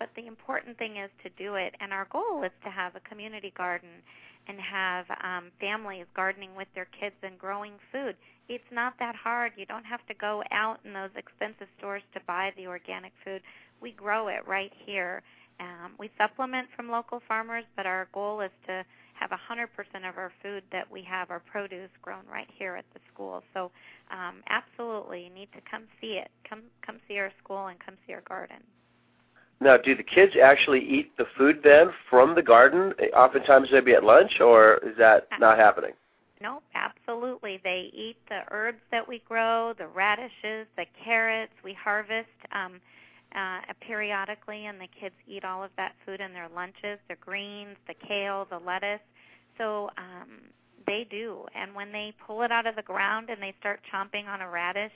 But 0.00 0.08
the 0.16 0.26
important 0.26 0.76
thing 0.76 0.96
is 0.96 1.08
to 1.22 1.30
do 1.38 1.54
it, 1.54 1.72
and 1.78 1.92
our 1.92 2.08
goal 2.10 2.42
is 2.42 2.50
to 2.64 2.70
have 2.70 2.96
a 2.96 3.08
community 3.08 3.52
garden 3.56 4.02
and 4.48 4.58
have 4.58 5.06
um, 5.22 5.52
families 5.60 6.06
gardening 6.16 6.56
with 6.56 6.66
their 6.74 6.88
kids 6.98 7.14
and 7.22 7.38
growing 7.38 7.74
food. 7.92 8.16
It's 8.48 8.72
not 8.72 8.94
that 8.98 9.14
hard. 9.14 9.52
You 9.54 9.66
don't 9.66 9.84
have 9.84 10.04
to 10.08 10.14
go 10.14 10.42
out 10.50 10.80
in 10.84 10.92
those 10.92 11.14
expensive 11.14 11.68
stores 11.78 12.02
to 12.14 12.20
buy 12.26 12.50
the 12.56 12.66
organic 12.66 13.12
food. 13.24 13.40
We 13.80 13.92
grow 13.92 14.26
it 14.26 14.48
right 14.48 14.72
here. 14.84 15.22
Um, 15.60 15.92
we 15.98 16.10
supplement 16.16 16.68
from 16.74 16.90
local 16.90 17.20
farmers, 17.28 17.64
but 17.76 17.86
our 17.86 18.08
goal 18.14 18.40
is 18.40 18.50
to 18.66 18.84
have 19.14 19.30
100% 19.30 20.08
of 20.08 20.16
our 20.16 20.32
food 20.42 20.62
that 20.72 20.90
we 20.90 21.02
have, 21.02 21.30
our 21.30 21.40
produce, 21.40 21.90
grown 22.00 22.22
right 22.32 22.48
here 22.56 22.76
at 22.76 22.86
the 22.94 23.00
school. 23.12 23.42
So, 23.52 23.70
um, 24.10 24.42
absolutely, 24.48 25.24
you 25.24 25.30
need 25.30 25.48
to 25.52 25.60
come 25.70 25.82
see 26.00 26.12
it. 26.12 26.30
Come, 26.48 26.62
come 26.84 26.96
see 27.06 27.18
our 27.18 27.30
school 27.44 27.66
and 27.66 27.78
come 27.78 27.96
see 28.06 28.14
our 28.14 28.22
garden. 28.22 28.56
Now, 29.60 29.76
do 29.76 29.94
the 29.94 30.02
kids 30.02 30.32
actually 30.42 30.80
eat 30.80 31.14
the 31.18 31.26
food 31.36 31.60
then 31.62 31.90
from 32.08 32.34
the 32.34 32.42
garden? 32.42 32.94
Oftentimes, 33.14 33.68
maybe 33.70 33.92
at 33.92 34.02
lunch, 34.02 34.40
or 34.40 34.76
is 34.82 34.96
that 34.96 35.28
not 35.38 35.58
happening? 35.58 35.92
No, 36.40 36.62
absolutely. 36.74 37.60
They 37.62 37.90
eat 37.92 38.16
the 38.30 38.40
herbs 38.50 38.80
that 38.90 39.06
we 39.06 39.22
grow, 39.28 39.74
the 39.76 39.86
radishes, 39.88 40.66
the 40.78 40.86
carrots. 41.04 41.52
We 41.62 41.74
harvest. 41.74 42.28
Um, 42.52 42.80
uh, 43.34 43.60
periodically, 43.80 44.66
and 44.66 44.80
the 44.80 44.88
kids 45.00 45.14
eat 45.26 45.44
all 45.44 45.62
of 45.62 45.70
that 45.76 45.94
food 46.04 46.20
in 46.20 46.32
their 46.32 46.48
lunches 46.54 46.98
the 47.08 47.16
greens, 47.20 47.76
the 47.86 47.94
kale, 47.94 48.46
the 48.50 48.58
lettuce. 48.58 49.00
So 49.58 49.90
um, 49.98 50.40
they 50.86 51.06
do. 51.10 51.46
And 51.54 51.74
when 51.74 51.92
they 51.92 52.14
pull 52.26 52.42
it 52.42 52.50
out 52.50 52.66
of 52.66 52.76
the 52.76 52.82
ground 52.82 53.30
and 53.30 53.42
they 53.42 53.54
start 53.60 53.80
chomping 53.92 54.26
on 54.26 54.40
a 54.40 54.48
radish, 54.48 54.92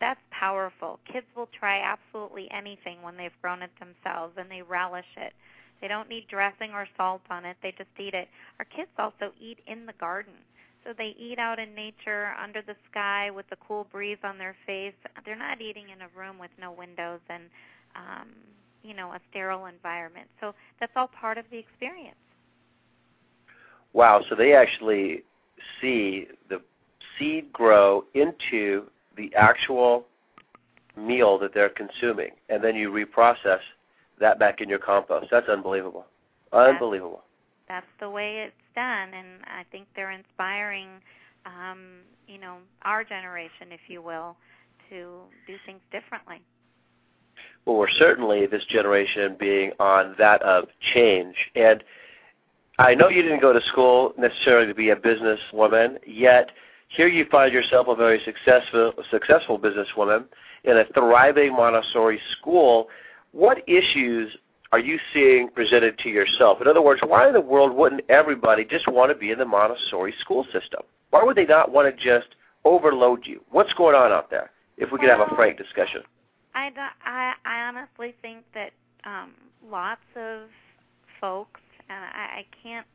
that's 0.00 0.20
powerful. 0.30 0.98
Kids 1.12 1.26
will 1.36 1.48
try 1.58 1.80
absolutely 1.82 2.48
anything 2.50 3.02
when 3.02 3.16
they've 3.16 3.40
grown 3.42 3.62
it 3.62 3.70
themselves 3.78 4.34
and 4.36 4.50
they 4.50 4.62
relish 4.62 5.08
it. 5.16 5.32
They 5.80 5.88
don't 5.88 6.08
need 6.08 6.26
dressing 6.28 6.72
or 6.72 6.88
salt 6.96 7.22
on 7.30 7.44
it. 7.44 7.56
They 7.62 7.72
just 7.76 7.90
eat 7.98 8.14
it. 8.14 8.28
Our 8.58 8.64
kids 8.64 8.90
also 8.98 9.32
eat 9.40 9.58
in 9.66 9.86
the 9.86 9.94
garden. 9.94 10.34
So 10.84 10.92
they 10.96 11.14
eat 11.18 11.38
out 11.38 11.58
in 11.58 11.74
nature 11.74 12.32
under 12.42 12.62
the 12.62 12.74
sky 12.90 13.30
with 13.30 13.48
the 13.50 13.56
cool 13.56 13.86
breeze 13.92 14.18
on 14.24 14.38
their 14.38 14.56
face. 14.66 14.94
They're 15.24 15.36
not 15.36 15.60
eating 15.60 15.90
in 15.90 16.00
a 16.02 16.08
room 16.18 16.38
with 16.38 16.50
no 16.58 16.72
windows 16.72 17.20
and 17.28 17.44
um, 17.94 18.28
you 18.82 18.94
know, 18.94 19.12
a 19.12 19.20
sterile 19.30 19.66
environment. 19.66 20.28
So 20.40 20.54
that's 20.78 20.92
all 20.96 21.08
part 21.08 21.38
of 21.38 21.44
the 21.50 21.58
experience. 21.58 22.16
Wow, 23.92 24.24
so 24.28 24.34
they 24.34 24.54
actually 24.54 25.22
see 25.80 26.28
the 26.48 26.60
seed 27.18 27.52
grow 27.52 28.04
into 28.14 28.84
the 29.16 29.34
actual 29.34 30.06
meal 30.96 31.38
that 31.38 31.52
they're 31.54 31.70
consuming 31.70 32.30
and 32.48 32.62
then 32.62 32.76
you 32.76 32.90
reprocess 32.90 33.60
that 34.18 34.38
back 34.38 34.60
in 34.60 34.68
your 34.68 34.78
compost. 34.78 35.28
That's 35.30 35.48
unbelievable. 35.48 36.06
Unbelievable. 36.52 37.22
That's, 37.68 37.84
that's 37.84 38.00
the 38.00 38.10
way 38.10 38.44
it's 38.46 38.54
done, 38.74 39.14
and 39.14 39.42
I 39.46 39.64
think 39.70 39.86
they're 39.94 40.12
inspiring, 40.12 40.88
um, 41.46 42.00
you 42.26 42.38
know, 42.38 42.58
our 42.82 43.04
generation, 43.04 43.68
if 43.70 43.80
you 43.88 44.02
will, 44.02 44.36
to 44.90 45.20
do 45.46 45.56
things 45.66 45.80
differently. 45.92 46.40
Well, 47.64 47.76
we're 47.76 47.90
certainly 47.90 48.46
this 48.46 48.64
generation 48.64 49.36
being 49.38 49.72
on 49.78 50.14
that 50.18 50.42
of 50.42 50.68
change, 50.94 51.36
and 51.54 51.84
I 52.78 52.94
know 52.94 53.08
you 53.08 53.22
didn't 53.22 53.42
go 53.42 53.52
to 53.52 53.60
school 53.66 54.14
necessarily 54.16 54.66
to 54.66 54.74
be 54.74 54.90
a 54.90 54.96
businesswoman, 54.96 55.98
yet 56.06 56.50
here 56.88 57.08
you 57.08 57.26
find 57.30 57.52
yourself 57.52 57.88
a 57.88 57.94
very 57.94 58.20
successful 58.24 58.92
successful 59.10 59.58
businesswoman 59.58 60.24
in 60.64 60.76
a 60.76 60.84
thriving 60.94 61.52
Montessori 61.52 62.20
school 62.38 62.88
what 63.32 63.58
issues 63.68 64.36
are 64.72 64.78
you 64.78 64.98
seeing 65.12 65.48
presented 65.48 65.98
to 65.98 66.08
yourself? 66.08 66.60
In 66.60 66.68
other 66.68 66.82
words, 66.82 67.00
why 67.04 67.26
in 67.26 67.32
the 67.32 67.40
world 67.40 67.74
wouldn't 67.74 68.02
everybody 68.08 68.64
just 68.64 68.86
want 68.86 69.10
to 69.10 69.18
be 69.18 69.30
in 69.30 69.38
the 69.38 69.44
Montessori 69.44 70.14
school 70.20 70.44
system? 70.52 70.82
Why 71.10 71.24
would 71.24 71.36
they 71.36 71.46
not 71.46 71.72
want 71.72 71.94
to 71.94 72.02
just 72.02 72.28
overload 72.64 73.26
you? 73.26 73.40
What's 73.50 73.72
going 73.74 73.96
on 73.96 74.12
out 74.12 74.30
there? 74.30 74.50
If 74.76 74.92
we 74.92 74.98
could 74.98 75.10
have 75.10 75.20
a 75.20 75.34
frank 75.34 75.58
discussion. 75.58 76.02
I, 76.54 76.70
I, 77.04 77.32
I 77.44 77.60
honestly 77.68 78.14
think 78.22 78.44
that 78.54 78.70
um, 79.04 79.32
lots 79.68 80.00
of 80.16 80.42
folks, 81.20 81.60
and 81.88 81.98
I, 81.98 82.40
I 82.40 82.46
can't 82.62 82.86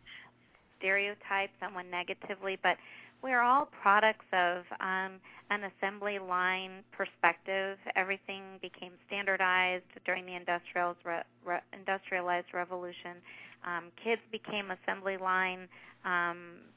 stereotype 0.79 1.49
someone 1.59 1.89
negatively, 1.89 2.57
but 2.63 2.77
we're 3.25 3.41
all 3.41 3.67
products 3.81 4.25
of 4.33 4.57
um, 4.79 5.17
an 5.49 5.71
assembly 5.73 6.19
line 6.19 6.83
perspective. 6.91 7.79
Everything 7.95 8.43
became 8.61 8.91
standardized 9.07 9.89
during 10.05 10.27
the 10.27 10.35
industrial 10.35 10.95
re, 11.03 11.21
re, 11.43 11.57
industrialized 11.73 12.53
revolution. 12.53 13.17
Um, 13.65 13.85
kids 13.97 14.21
became 14.31 14.69
assembly 14.69 15.17
line 15.17 15.67
um, 16.05 16.69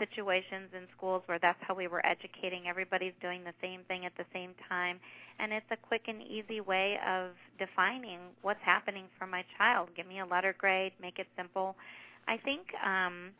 situations 0.00 0.66
in 0.74 0.82
schools 0.96 1.22
where 1.26 1.38
that's 1.38 1.58
how 1.60 1.76
we 1.76 1.86
were 1.86 2.04
educating. 2.04 2.66
Everybody's 2.66 3.14
doing 3.22 3.44
the 3.44 3.54
same 3.62 3.82
thing 3.86 4.04
at 4.04 4.16
the 4.18 4.26
same 4.32 4.54
time, 4.68 4.98
and 5.38 5.52
it's 5.52 5.70
a 5.70 5.76
quick 5.76 6.02
and 6.08 6.20
easy 6.22 6.60
way 6.60 6.98
of 7.06 7.30
defining 7.56 8.18
what's 8.42 8.62
happening 8.64 9.04
for 9.16 9.28
my 9.28 9.44
child. 9.56 9.90
Give 9.96 10.08
me 10.08 10.18
a 10.18 10.26
letter 10.26 10.56
grade, 10.58 10.90
make 11.00 11.20
it 11.20 11.28
simple. 11.36 11.76
I 12.26 12.36
think 12.36 12.66
um, 12.84 13.30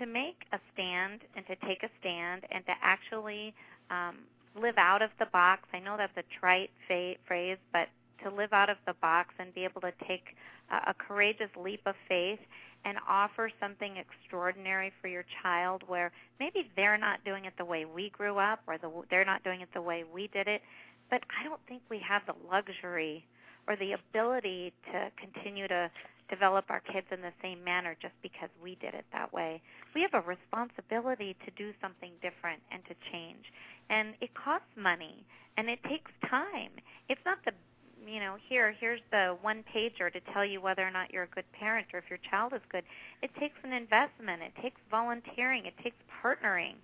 to 0.00 0.06
make 0.06 0.44
a 0.52 0.58
stand 0.72 1.20
and 1.36 1.46
to 1.46 1.56
take 1.66 1.82
a 1.82 1.90
stand 2.00 2.44
and 2.50 2.64
to 2.66 2.72
actually 2.82 3.54
um, 3.90 4.18
live 4.60 4.76
out 4.78 5.02
of 5.02 5.10
the 5.18 5.26
box. 5.26 5.62
I 5.72 5.78
know 5.78 5.96
that's 5.96 6.16
a 6.16 6.24
trite 6.40 6.70
fa- 6.88 7.14
phrase, 7.26 7.58
but 7.72 7.88
to 8.24 8.30
live 8.30 8.52
out 8.52 8.70
of 8.70 8.76
the 8.86 8.94
box 9.00 9.34
and 9.38 9.54
be 9.54 9.64
able 9.64 9.80
to 9.80 9.92
take 10.06 10.24
a, 10.70 10.90
a 10.90 10.94
courageous 10.94 11.50
leap 11.56 11.80
of 11.86 11.94
faith 12.08 12.38
and 12.84 12.98
offer 13.08 13.50
something 13.60 13.96
extraordinary 13.96 14.92
for 15.00 15.08
your 15.08 15.24
child 15.42 15.82
where 15.86 16.10
maybe 16.40 16.68
they're 16.76 16.98
not 16.98 17.24
doing 17.24 17.44
it 17.44 17.52
the 17.58 17.64
way 17.64 17.84
we 17.84 18.10
grew 18.10 18.38
up 18.38 18.60
or 18.66 18.78
the, 18.78 18.90
they're 19.10 19.24
not 19.24 19.44
doing 19.44 19.60
it 19.60 19.68
the 19.74 19.82
way 19.82 20.04
we 20.12 20.28
did 20.28 20.48
it, 20.48 20.62
but 21.10 21.22
I 21.38 21.44
don't 21.44 21.60
think 21.68 21.82
we 21.88 22.00
have 22.06 22.22
the 22.26 22.34
luxury 22.50 23.24
or 23.68 23.76
the 23.76 23.92
ability 23.92 24.72
to 24.90 25.10
continue 25.16 25.68
to 25.68 25.90
develop 26.32 26.64
our 26.70 26.80
kids 26.80 27.06
in 27.12 27.20
the 27.20 27.36
same 27.42 27.62
manner 27.62 27.94
just 28.00 28.14
because 28.22 28.48
we 28.64 28.80
did 28.80 28.94
it 28.94 29.04
that 29.12 29.32
way. 29.32 29.60
We 29.94 30.00
have 30.00 30.16
a 30.16 30.24
responsibility 30.24 31.36
to 31.44 31.50
do 31.60 31.76
something 31.80 32.12
different 32.24 32.64
and 32.72 32.80
to 32.88 32.94
change. 33.12 33.44
And 33.92 34.16
it 34.24 34.32
costs 34.32 34.72
money 34.74 35.26
and 35.60 35.68
it 35.68 35.78
takes 35.84 36.10
time. 36.24 36.72
It's 37.12 37.20
not 37.26 37.36
the 37.44 37.52
you 38.02 38.18
know, 38.18 38.34
here, 38.48 38.74
here's 38.80 39.00
the 39.12 39.36
one 39.42 39.62
pager 39.70 40.12
to 40.12 40.18
tell 40.32 40.44
you 40.44 40.60
whether 40.60 40.82
or 40.82 40.90
not 40.90 41.12
you're 41.12 41.22
a 41.22 41.34
good 41.34 41.44
parent 41.52 41.86
or 41.94 42.00
if 42.00 42.10
your 42.10 42.18
child 42.28 42.52
is 42.52 42.60
good. 42.68 42.82
It 43.22 43.30
takes 43.38 43.54
an 43.62 43.72
investment. 43.72 44.42
It 44.42 44.60
takes 44.60 44.80
volunteering. 44.90 45.66
It 45.66 45.74
takes 45.84 45.94
partnering. 46.10 46.74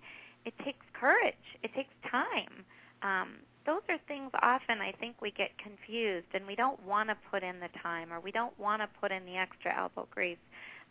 It 0.45 0.53
takes 0.63 0.85
courage. 0.93 1.43
It 1.61 1.73
takes 1.75 1.91
time. 2.09 2.63
Um, 3.03 3.35
those 3.65 3.81
are 3.89 3.97
things 4.07 4.31
often 4.41 4.79
I 4.79 4.91
think 4.99 5.21
we 5.21 5.31
get 5.31 5.51
confused 5.57 6.27
and 6.33 6.45
we 6.47 6.55
don't 6.55 6.81
want 6.85 7.09
to 7.09 7.17
put 7.29 7.43
in 7.43 7.59
the 7.59 7.69
time 7.81 8.11
or 8.11 8.19
we 8.19 8.31
don't 8.31 8.57
want 8.59 8.81
to 8.81 8.89
put 8.99 9.11
in 9.11 9.25
the 9.25 9.35
extra 9.35 9.75
elbow 9.75 10.07
grease 10.11 10.37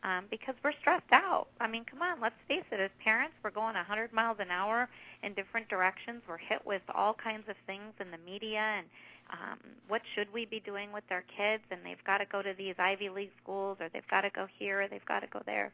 um, 0.05 0.27
because 0.31 0.55
we're 0.63 0.77
stressed 0.81 1.13
out. 1.13 1.49
I 1.61 1.67
mean, 1.67 1.85
come 1.85 2.03
on, 2.03 2.21
let's 2.21 2.39
face 2.47 2.65
it. 2.71 2.81
As 2.81 2.91
parents, 3.03 3.35
we're 3.43 3.51
going 3.51 3.75
100 3.75 4.13
miles 4.13 4.37
an 4.39 4.51
hour 4.51 4.89
in 5.23 5.35
different 5.35 5.69
directions. 5.69 6.23
We're 6.29 6.39
hit 6.39 6.65
with 6.65 6.83
all 6.95 7.15
kinds 7.15 7.49
of 7.49 7.57
things 7.67 7.95
in 8.01 8.11
the 8.11 8.19
media 8.19 8.61
and 8.61 8.87
um, 9.31 9.59
what 9.89 10.01
should 10.15 10.33
we 10.33 10.47
be 10.47 10.61
doing 10.61 10.93
with 10.93 11.05
our 11.11 11.25
kids? 11.37 11.63
And 11.71 11.81
they've 11.85 12.03
got 12.07 12.19
to 12.19 12.25
go 12.25 12.43
to 12.43 12.55
these 12.57 12.75
Ivy 12.79 13.11
League 13.11 13.33
schools, 13.43 13.77
or 13.81 13.89
they've 13.93 14.09
got 14.09 14.23
to 14.23 14.31
go 14.31 14.47
here, 14.59 14.83
or 14.83 14.89
they've 14.89 15.05
got 15.05 15.21
to 15.21 15.27
go 15.27 15.43
there. 15.45 15.71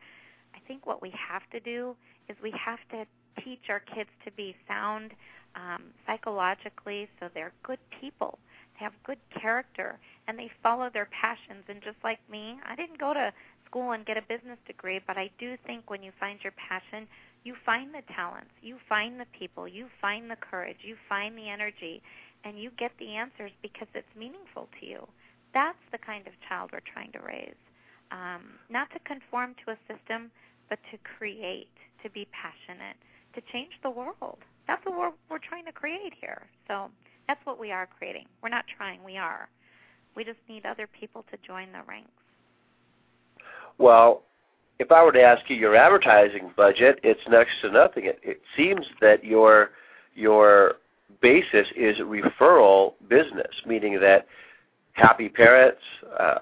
I 0.54 0.58
think 0.66 0.86
what 0.86 1.02
we 1.02 1.12
have 1.28 1.42
to 1.52 1.60
do 1.60 1.94
is 2.28 2.36
we 2.42 2.52
have 2.52 2.80
to 2.90 3.06
teach 3.42 3.68
our 3.68 3.80
kids 3.80 4.10
to 4.24 4.30
be 4.32 4.54
sound 4.68 5.12
um, 5.54 5.84
psychologically, 6.06 7.08
so 7.20 7.28
they're 7.32 7.52
good 7.62 7.78
people. 8.00 8.38
They 8.78 8.84
have 8.84 8.92
good 9.04 9.18
character, 9.40 9.98
and 10.26 10.38
they 10.38 10.50
follow 10.62 10.90
their 10.92 11.08
passions. 11.10 11.64
And 11.68 11.82
just 11.82 11.98
like 12.02 12.18
me, 12.30 12.58
I 12.66 12.74
didn't 12.74 12.98
go 12.98 13.14
to 13.14 13.32
school 13.66 13.92
and 13.92 14.04
get 14.04 14.16
a 14.16 14.22
business 14.22 14.58
degree, 14.66 15.00
but 15.06 15.16
I 15.16 15.30
do 15.38 15.56
think 15.66 15.90
when 15.90 16.02
you 16.02 16.12
find 16.18 16.38
your 16.42 16.52
passion, 16.52 17.06
you 17.44 17.54
find 17.64 17.92
the 17.92 18.02
talents, 18.14 18.50
you 18.62 18.78
find 18.88 19.20
the 19.20 19.26
people, 19.38 19.68
you 19.68 19.86
find 20.00 20.30
the 20.30 20.36
courage, 20.36 20.78
you 20.82 20.96
find 21.08 21.36
the 21.36 21.48
energy, 21.48 22.02
and 22.44 22.58
you 22.58 22.70
get 22.78 22.92
the 22.98 23.14
answers 23.14 23.52
because 23.62 23.88
it's 23.94 24.08
meaningful 24.18 24.68
to 24.80 24.86
you. 24.86 25.06
That's 25.52 25.78
the 25.92 25.98
kind 25.98 26.26
of 26.26 26.32
child 26.48 26.70
we're 26.72 26.80
trying 26.92 27.12
to 27.12 27.20
raise. 27.20 27.54
Um, 28.10 28.58
not 28.70 28.90
to 28.92 28.98
conform 29.00 29.54
to 29.64 29.72
a 29.72 29.78
system, 29.88 30.30
but 30.68 30.78
to 30.90 30.98
create, 31.16 31.68
to 32.02 32.10
be 32.10 32.26
passionate, 32.32 32.96
to 33.34 33.40
change 33.52 33.72
the 33.82 33.90
world. 33.90 34.38
That's 34.66 34.84
what 34.84 34.98
we're, 34.98 35.12
we're 35.30 35.38
trying 35.38 35.64
to 35.66 35.72
create 35.72 36.12
here. 36.20 36.42
So 36.68 36.90
that's 37.28 37.44
what 37.44 37.58
we 37.58 37.72
are 37.72 37.88
creating. 37.98 38.26
We're 38.42 38.48
not 38.48 38.64
trying, 38.76 39.02
we 39.04 39.16
are. 39.16 39.48
We 40.16 40.24
just 40.24 40.38
need 40.48 40.64
other 40.64 40.88
people 40.98 41.24
to 41.30 41.38
join 41.46 41.72
the 41.72 41.80
ranks. 41.88 42.10
Well, 43.78 44.22
if 44.78 44.90
I 44.90 45.02
were 45.02 45.12
to 45.12 45.22
ask 45.22 45.48
you 45.48 45.56
your 45.56 45.76
advertising 45.76 46.52
budget, 46.56 47.00
it's 47.02 47.20
next 47.28 47.52
to 47.62 47.70
nothing. 47.70 48.06
It, 48.06 48.18
it 48.22 48.40
seems 48.56 48.84
that 49.00 49.24
your 49.24 49.70
your 50.14 50.74
basis 51.20 51.66
is 51.76 51.96
referral 51.98 52.94
business, 53.08 53.50
meaning 53.66 53.98
that 54.00 54.26
happy 54.92 55.28
parents 55.28 55.80
uh, 56.18 56.38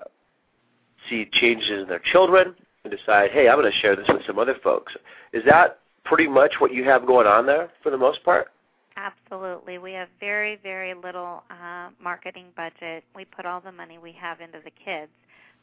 see 1.08 1.28
changes 1.32 1.82
in 1.82 1.88
their 1.88 2.02
children 2.12 2.54
and 2.84 2.92
decide, 2.92 3.30
hey, 3.30 3.48
I'm 3.48 3.58
going 3.58 3.70
to 3.70 3.78
share 3.78 3.96
this 3.96 4.06
with 4.08 4.22
some 4.26 4.38
other 4.38 4.56
folks. 4.62 4.92
Is 5.32 5.42
that 5.46 5.78
pretty 6.04 6.26
much 6.26 6.54
what 6.58 6.72
you 6.72 6.84
have 6.84 7.06
going 7.06 7.26
on 7.26 7.46
there 7.46 7.70
for 7.82 7.90
the 7.90 7.96
most 7.96 8.24
part? 8.24 8.48
Absolutely. 8.96 9.78
We 9.78 9.92
have 9.92 10.08
very, 10.20 10.58
very 10.62 10.94
little 10.94 11.42
uh, 11.50 11.88
marketing 12.00 12.46
budget. 12.56 13.04
We 13.16 13.24
put 13.24 13.46
all 13.46 13.60
the 13.60 13.72
money 13.72 13.98
we 13.98 14.12
have 14.20 14.40
into 14.40 14.58
the 14.62 14.70
kids, 14.70 15.10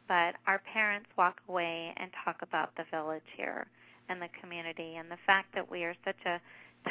but 0.08 0.36
our 0.48 0.62
parents 0.74 1.08
walk 1.18 1.42
away 1.48 1.94
and 1.98 2.10
talk 2.26 2.38
about 2.42 2.72
the 2.76 2.86
village 2.92 3.28
here 3.38 3.68
and 4.10 4.22
the 4.22 4.30
community 4.42 4.96
and 4.96 5.12
the 5.12 5.18
fact 5.28 5.54
that 5.54 5.70
we 5.70 5.84
are 5.84 5.96
such 6.04 6.18
a 6.26 6.42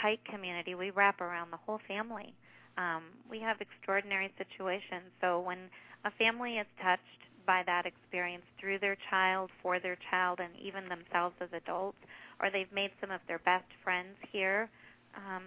tight 0.00 0.20
community. 0.30 0.74
We 0.74 0.90
wrap 0.90 1.20
around 1.20 1.50
the 1.50 1.56
whole 1.56 1.80
family. 1.88 2.34
Um, 2.76 3.02
we 3.28 3.40
have 3.40 3.60
extraordinary 3.60 4.32
situations. 4.38 5.10
So 5.20 5.40
when 5.40 5.58
a 6.04 6.12
family 6.12 6.58
is 6.58 6.66
touched 6.80 7.02
by 7.48 7.62
that 7.64 7.86
experience 7.86 8.44
through 8.60 8.78
their 8.78 8.96
child, 9.08 9.50
for 9.62 9.80
their 9.80 9.96
child, 10.10 10.38
and 10.38 10.52
even 10.60 10.84
themselves 10.86 11.34
as 11.40 11.48
adults, 11.56 11.96
or 12.40 12.50
they've 12.50 12.70
made 12.72 12.90
some 13.00 13.10
of 13.10 13.22
their 13.26 13.40
best 13.40 13.64
friends 13.82 14.14
here, 14.30 14.68
um, 15.16 15.44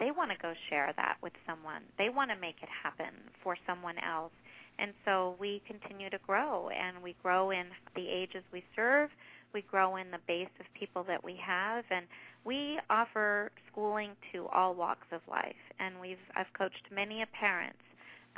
they 0.00 0.10
want 0.10 0.32
to 0.32 0.36
go 0.42 0.52
share 0.68 0.92
that 0.96 1.16
with 1.22 1.32
someone. 1.46 1.82
They 1.96 2.08
want 2.08 2.30
to 2.32 2.36
make 2.36 2.56
it 2.60 2.68
happen 2.82 3.14
for 3.42 3.56
someone 3.66 3.96
else. 3.98 4.32
And 4.80 4.92
so 5.04 5.36
we 5.38 5.62
continue 5.66 6.10
to 6.10 6.18
grow, 6.26 6.70
and 6.70 7.02
we 7.02 7.14
grow 7.22 7.50
in 7.50 7.66
the 7.94 8.08
ages 8.08 8.42
we 8.52 8.64
serve. 8.74 9.10
We 9.54 9.62
grow 9.62 9.96
in 9.96 10.10
the 10.10 10.18
base 10.26 10.50
of 10.58 10.66
people 10.78 11.04
that 11.04 11.22
we 11.22 11.38
have, 11.44 11.84
and 11.90 12.06
we 12.44 12.80
offer 12.90 13.52
schooling 13.70 14.10
to 14.32 14.46
all 14.48 14.74
walks 14.74 15.06
of 15.12 15.20
life. 15.30 15.62
And 15.78 16.00
we've 16.00 16.18
I've 16.36 16.52
coached 16.56 16.90
many 16.92 17.22
a 17.22 17.26
parents 17.26 17.78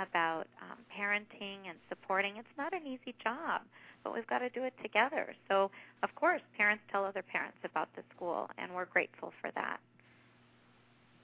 about 0.00 0.46
um, 0.62 0.78
parenting 0.96 1.68
and 1.68 1.78
supporting. 1.88 2.36
It's 2.36 2.48
not 2.56 2.72
an 2.72 2.86
easy 2.86 3.14
job, 3.22 3.62
but 4.02 4.14
we've 4.14 4.26
got 4.26 4.38
to 4.38 4.48
do 4.50 4.64
it 4.64 4.74
together. 4.82 5.34
So, 5.48 5.70
of 6.02 6.14
course, 6.14 6.40
parents 6.56 6.82
tell 6.90 7.04
other 7.04 7.22
parents 7.22 7.58
about 7.64 7.88
the 7.96 8.02
school, 8.14 8.48
and 8.58 8.74
we're 8.74 8.86
grateful 8.86 9.32
for 9.40 9.50
that. 9.54 9.78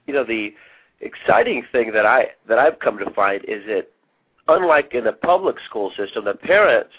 You 0.05 0.13
know, 0.13 0.23
the 0.23 0.53
exciting 1.01 1.63
thing 1.71 1.91
that 1.93 2.05
I 2.05 2.27
that 2.47 2.57
I've 2.57 2.79
come 2.79 2.97
to 2.99 3.09
find 3.11 3.43
is 3.45 3.63
that 3.67 3.87
unlike 4.47 4.93
in 4.93 5.03
the 5.03 5.13
public 5.13 5.57
school 5.67 5.91
system, 5.97 6.25
the 6.25 6.33
parents 6.33 6.91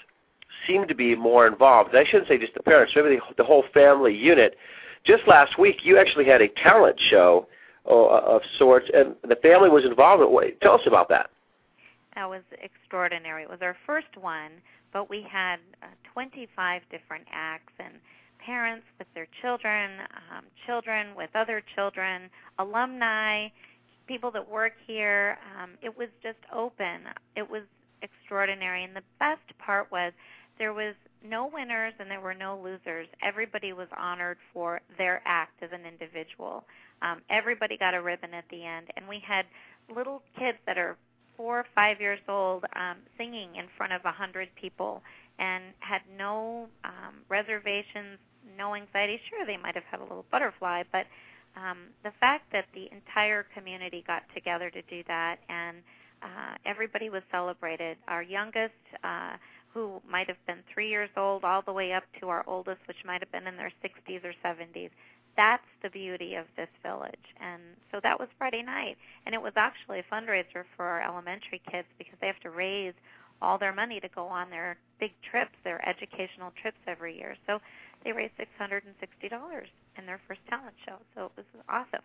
seem 0.67 0.87
to 0.88 0.95
be 0.95 1.14
more 1.14 1.47
involved. 1.47 1.95
I 1.95 2.05
shouldn't 2.05 2.29
say 2.29 2.38
just 2.38 2.55
the 2.55 2.62
parents, 2.62 2.93
maybe 2.95 3.17
the, 3.17 3.35
the 3.37 3.45
whole 3.45 3.64
family 3.73 4.14
unit. 4.14 4.57
Just 5.05 5.23
last 5.27 5.59
week, 5.59 5.77
you 5.85 5.99
actually 5.99 6.27
had 6.27 6.43
a 6.43 6.49
talent 6.49 7.01
show 7.11 7.47
uh, 7.87 8.19
of 8.19 8.43
sorts, 8.59 8.91
and 8.93 9.14
the 9.27 9.37
family 9.37 9.71
was 9.71 9.85
involved. 9.85 10.23
Tell 10.61 10.75
us 10.75 10.81
about 10.87 11.09
that. 11.09 11.31
That 12.19 12.29
was 12.29 12.43
extraordinary. 12.61 13.45
It 13.45 13.49
was 13.49 13.61
our 13.63 13.77
first 13.87 14.17
one, 14.21 14.51
but 14.93 15.09
we 15.09 15.23
had 15.31 15.59
uh, 15.81 15.87
25 16.13 16.83
different 16.91 17.25
acts 17.31 17.73
and 17.79 17.95
parents 18.45 18.85
with 18.99 19.07
their 19.15 19.29
children, 19.41 20.01
um, 20.35 20.43
children 20.67 21.15
with 21.17 21.31
other 21.37 21.63
children, 21.77 22.29
alumni, 22.59 23.47
people 24.09 24.33
that 24.33 24.51
work 24.51 24.73
here. 24.85 25.39
Um, 25.63 25.79
it 25.81 25.97
was 25.97 26.09
just 26.21 26.39
open. 26.53 27.03
It 27.37 27.49
was 27.49 27.63
extraordinary, 28.03 28.83
and 28.83 28.97
the 28.97 29.05
best 29.21 29.57
part 29.65 29.87
was 29.93 30.13
there 30.59 30.73
was 30.73 30.97
no 31.25 31.47
winners 31.47 31.93
and 32.01 32.11
there 32.11 32.21
were 32.21 32.35
no 32.35 32.59
losers. 32.61 33.07
Everybody 33.23 33.73
was 33.73 33.87
honored 33.97 34.39
for 34.53 34.81
their 34.97 35.23
act 35.25 35.63
as 35.63 35.71
an 35.73 35.87
individual. 35.87 36.65
Um, 37.01 37.23
everybody 37.31 37.77
got 37.79 37.95
a 37.95 38.03
ribbon 38.03 38.35
at 38.35 38.45
the 38.51 38.65
end, 38.65 38.89
and 38.97 39.07
we 39.07 39.23
had 39.25 39.47
little 39.95 40.23
kids 40.37 40.59
that 40.67 40.79
are 40.79 40.97
four 41.38 41.61
or 41.61 41.66
five 41.74 42.01
years 42.01 42.18
old 42.29 42.64
um, 42.77 42.98
singing 43.16 43.57
in 43.57 43.64
front 43.79 43.94
of 43.94 44.05
a 44.05 44.12
hundred 44.12 44.48
people 44.61 45.01
and 45.38 45.64
had 45.79 46.03
no 46.18 46.66
um, 46.85 47.14
reservations, 47.31 48.18
no 48.59 48.74
anxiety. 48.74 49.20
Sure, 49.31 49.46
they 49.46 49.57
might 49.57 49.77
have 49.77 49.85
had 49.90 50.01
a 50.01 50.03
little 50.03 50.27
butterfly, 50.31 50.83
but 50.92 51.07
um, 51.57 51.79
the 52.03 52.11
fact 52.20 52.53
that 52.53 52.66
the 52.74 52.88
entire 52.92 53.46
community 53.55 54.05
got 54.07 54.22
together 54.35 54.68
to 54.68 54.83
do 54.83 55.03
that 55.07 55.38
and 55.48 55.79
uh, 56.22 56.55
everybody 56.66 57.09
was 57.09 57.22
celebrated. 57.31 57.96
Our 58.09 58.22
youngest, 58.22 58.74
uh, 59.05 59.37
who 59.72 60.01
might 60.11 60.27
have 60.27 60.44
been 60.46 60.59
three 60.72 60.88
years 60.88 61.11
old, 61.16 61.44
all 61.44 61.62
the 61.62 61.72
way 61.72 61.92
up 61.92 62.03
to 62.20 62.29
our 62.29 62.42
oldest, 62.48 62.81
which 62.88 62.96
might 63.05 63.20
have 63.20 63.31
been 63.31 63.46
in 63.46 63.57
their 63.57 63.72
60s 63.85 64.24
or 64.24 64.35
70s. 64.44 64.90
That's 65.37 65.62
the 65.83 65.91
beauty 65.91 66.35
of 66.35 66.47
this 66.57 66.69
village. 66.83 67.14
And 67.41 67.62
so 67.93 68.01
that 68.03 68.19
was 68.19 68.29
Friday 68.38 68.62
night. 68.62 68.97
And 69.27 69.35
it 69.35 69.41
was 69.41 69.53
actually 69.57 70.01
a 70.01 70.14
fundraiser 70.14 70.64
for 70.77 70.85
our 70.85 71.03
elementary 71.03 71.62
kids 71.71 71.87
because 71.97 72.14
they 72.21 72.27
have 72.27 72.41
to 72.41 72.51
raise 72.51 72.95
all 73.41 73.59
their 73.59 73.73
money 73.73 74.01
to 74.01 74.09
go 74.09 74.27
on 74.27 74.51
their 74.51 74.77
big 74.99 75.12
trips, 75.31 75.53
their 75.62 75.87
educational 75.88 76.53
trips 76.61 76.79
every 76.87 77.17
year. 77.17 77.37
So 77.47 77.61
they 78.05 78.12
raised 78.12 78.33
$660 78.38 78.83
in 79.97 80.07
their 80.07 80.21
first 80.27 80.41
talent 80.49 80.75
show. 80.85 80.97
So 81.14 81.27
it 81.27 81.33
was 81.37 81.47
awesome. 81.69 82.03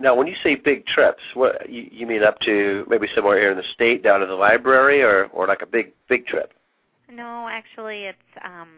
Now, 0.00 0.14
when 0.14 0.26
you 0.28 0.36
say 0.42 0.54
big 0.54 0.86
trips, 0.86 1.22
what 1.34 1.68
you, 1.68 1.88
you 1.90 2.06
mean 2.06 2.22
up 2.22 2.38
to 2.40 2.86
maybe 2.88 3.08
somewhere 3.14 3.38
here 3.38 3.50
in 3.50 3.56
the 3.56 3.64
state, 3.74 4.02
down 4.02 4.20
to 4.20 4.26
the 4.26 4.34
library, 4.34 5.02
or 5.02 5.24
or 5.32 5.48
like 5.48 5.60
a 5.60 5.66
big 5.66 5.92
big 6.08 6.26
trip? 6.26 6.52
No, 7.10 7.48
actually, 7.50 8.04
it's 8.04 8.18
um, 8.44 8.68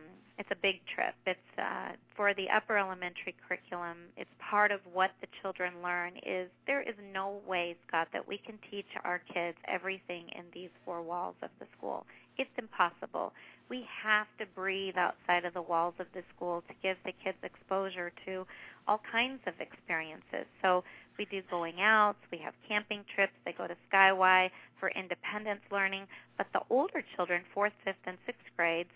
it's 0.41 0.49
a 0.51 0.57
big 0.57 0.81
trip. 0.93 1.15
It's 1.27 1.59
uh, 1.59 1.93
for 2.17 2.33
the 2.33 2.49
upper 2.49 2.79
elementary 2.79 3.37
curriculum. 3.47 3.99
It's 4.17 4.31
part 4.41 4.73
of 4.73 4.81
what 4.91 5.11
the 5.21 5.27
children 5.43 5.75
learn. 5.85 6.13
Is 6.25 6.49
there 6.67 6.81
is 6.81 6.95
no 7.13 7.41
way, 7.47 7.77
Scott, 7.87 8.09
that 8.15 8.27
we 8.27 8.39
can 8.39 8.59
teach 8.71 8.87
our 9.05 9.21
kids 9.33 9.59
everything 9.69 10.31
in 10.35 10.45
these 10.55 10.71
four 10.87 11.03
walls 11.03 11.35
of 11.43 11.51
the 11.59 11.67
school. 11.77 12.07
It's 12.39 12.51
impossible. 12.57 13.35
We 13.69 13.85
have 14.03 14.29
to 14.39 14.47
breathe 14.55 14.97
outside 14.97 15.45
of 15.45 15.53
the 15.53 15.61
walls 15.61 15.95
of 15.99 16.07
the 16.15 16.23
school 16.35 16.65
to 16.69 16.75
give 16.83 16.97
the 17.05 17.13
kids 17.23 17.37
exposure 17.43 18.11
to 18.25 18.47
all 18.89 19.03
kinds 19.13 19.41
of 19.47 19.53
experiences. 19.61 20.49
So 20.63 20.85
we 21.19 21.27
do 21.27 21.43
going 21.51 21.83
outs, 21.83 22.19
we 22.33 22.39
have 22.39 22.55
camping 22.67 23.05
trips, 23.15 23.35
they 23.45 23.53
go 23.53 23.67
to 23.67 23.77
Skyway 23.93 24.51
for 24.81 24.89
independence 24.89 25.61
learning, 25.71 26.07
but 26.39 26.47
the 26.55 26.63
older 26.71 27.05
children, 27.15 27.43
4th, 27.55 27.73
5th, 27.87 27.95
and 28.07 28.17
6th 28.27 28.57
grades, 28.57 28.91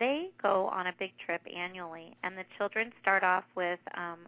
they 0.00 0.30
go 0.42 0.68
on 0.72 0.88
a 0.88 0.92
big 0.98 1.12
trip 1.24 1.42
annually, 1.54 2.16
and 2.24 2.36
the 2.36 2.44
children 2.58 2.90
start 3.00 3.22
off 3.22 3.44
with 3.54 3.78
um, 3.96 4.18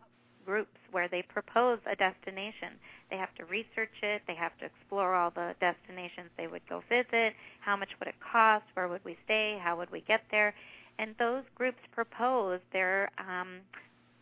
groups 0.46 0.78
where 0.90 1.08
they 1.08 1.22
propose 1.22 1.78
a 1.90 1.96
destination. 1.96 2.78
They 3.10 3.16
have 3.16 3.34
to 3.36 3.44
research 3.46 3.96
it, 4.02 4.22
they 4.26 4.34
have 4.34 4.56
to 4.58 4.66
explore 4.66 5.14
all 5.14 5.30
the 5.30 5.54
destinations 5.60 6.30
they 6.36 6.46
would 6.46 6.62
go 6.68 6.82
visit, 6.88 7.34
how 7.60 7.76
much 7.76 7.88
would 7.98 8.08
it 8.08 8.14
cost, 8.20 8.64
where 8.74 8.88
would 8.88 9.04
we 9.04 9.16
stay, 9.24 9.58
how 9.62 9.76
would 9.76 9.90
we 9.90 10.02
get 10.02 10.22
there. 10.30 10.54
And 10.98 11.14
those 11.18 11.42
groups 11.54 11.78
propose 11.92 12.60
their 12.72 13.10
um, 13.18 13.60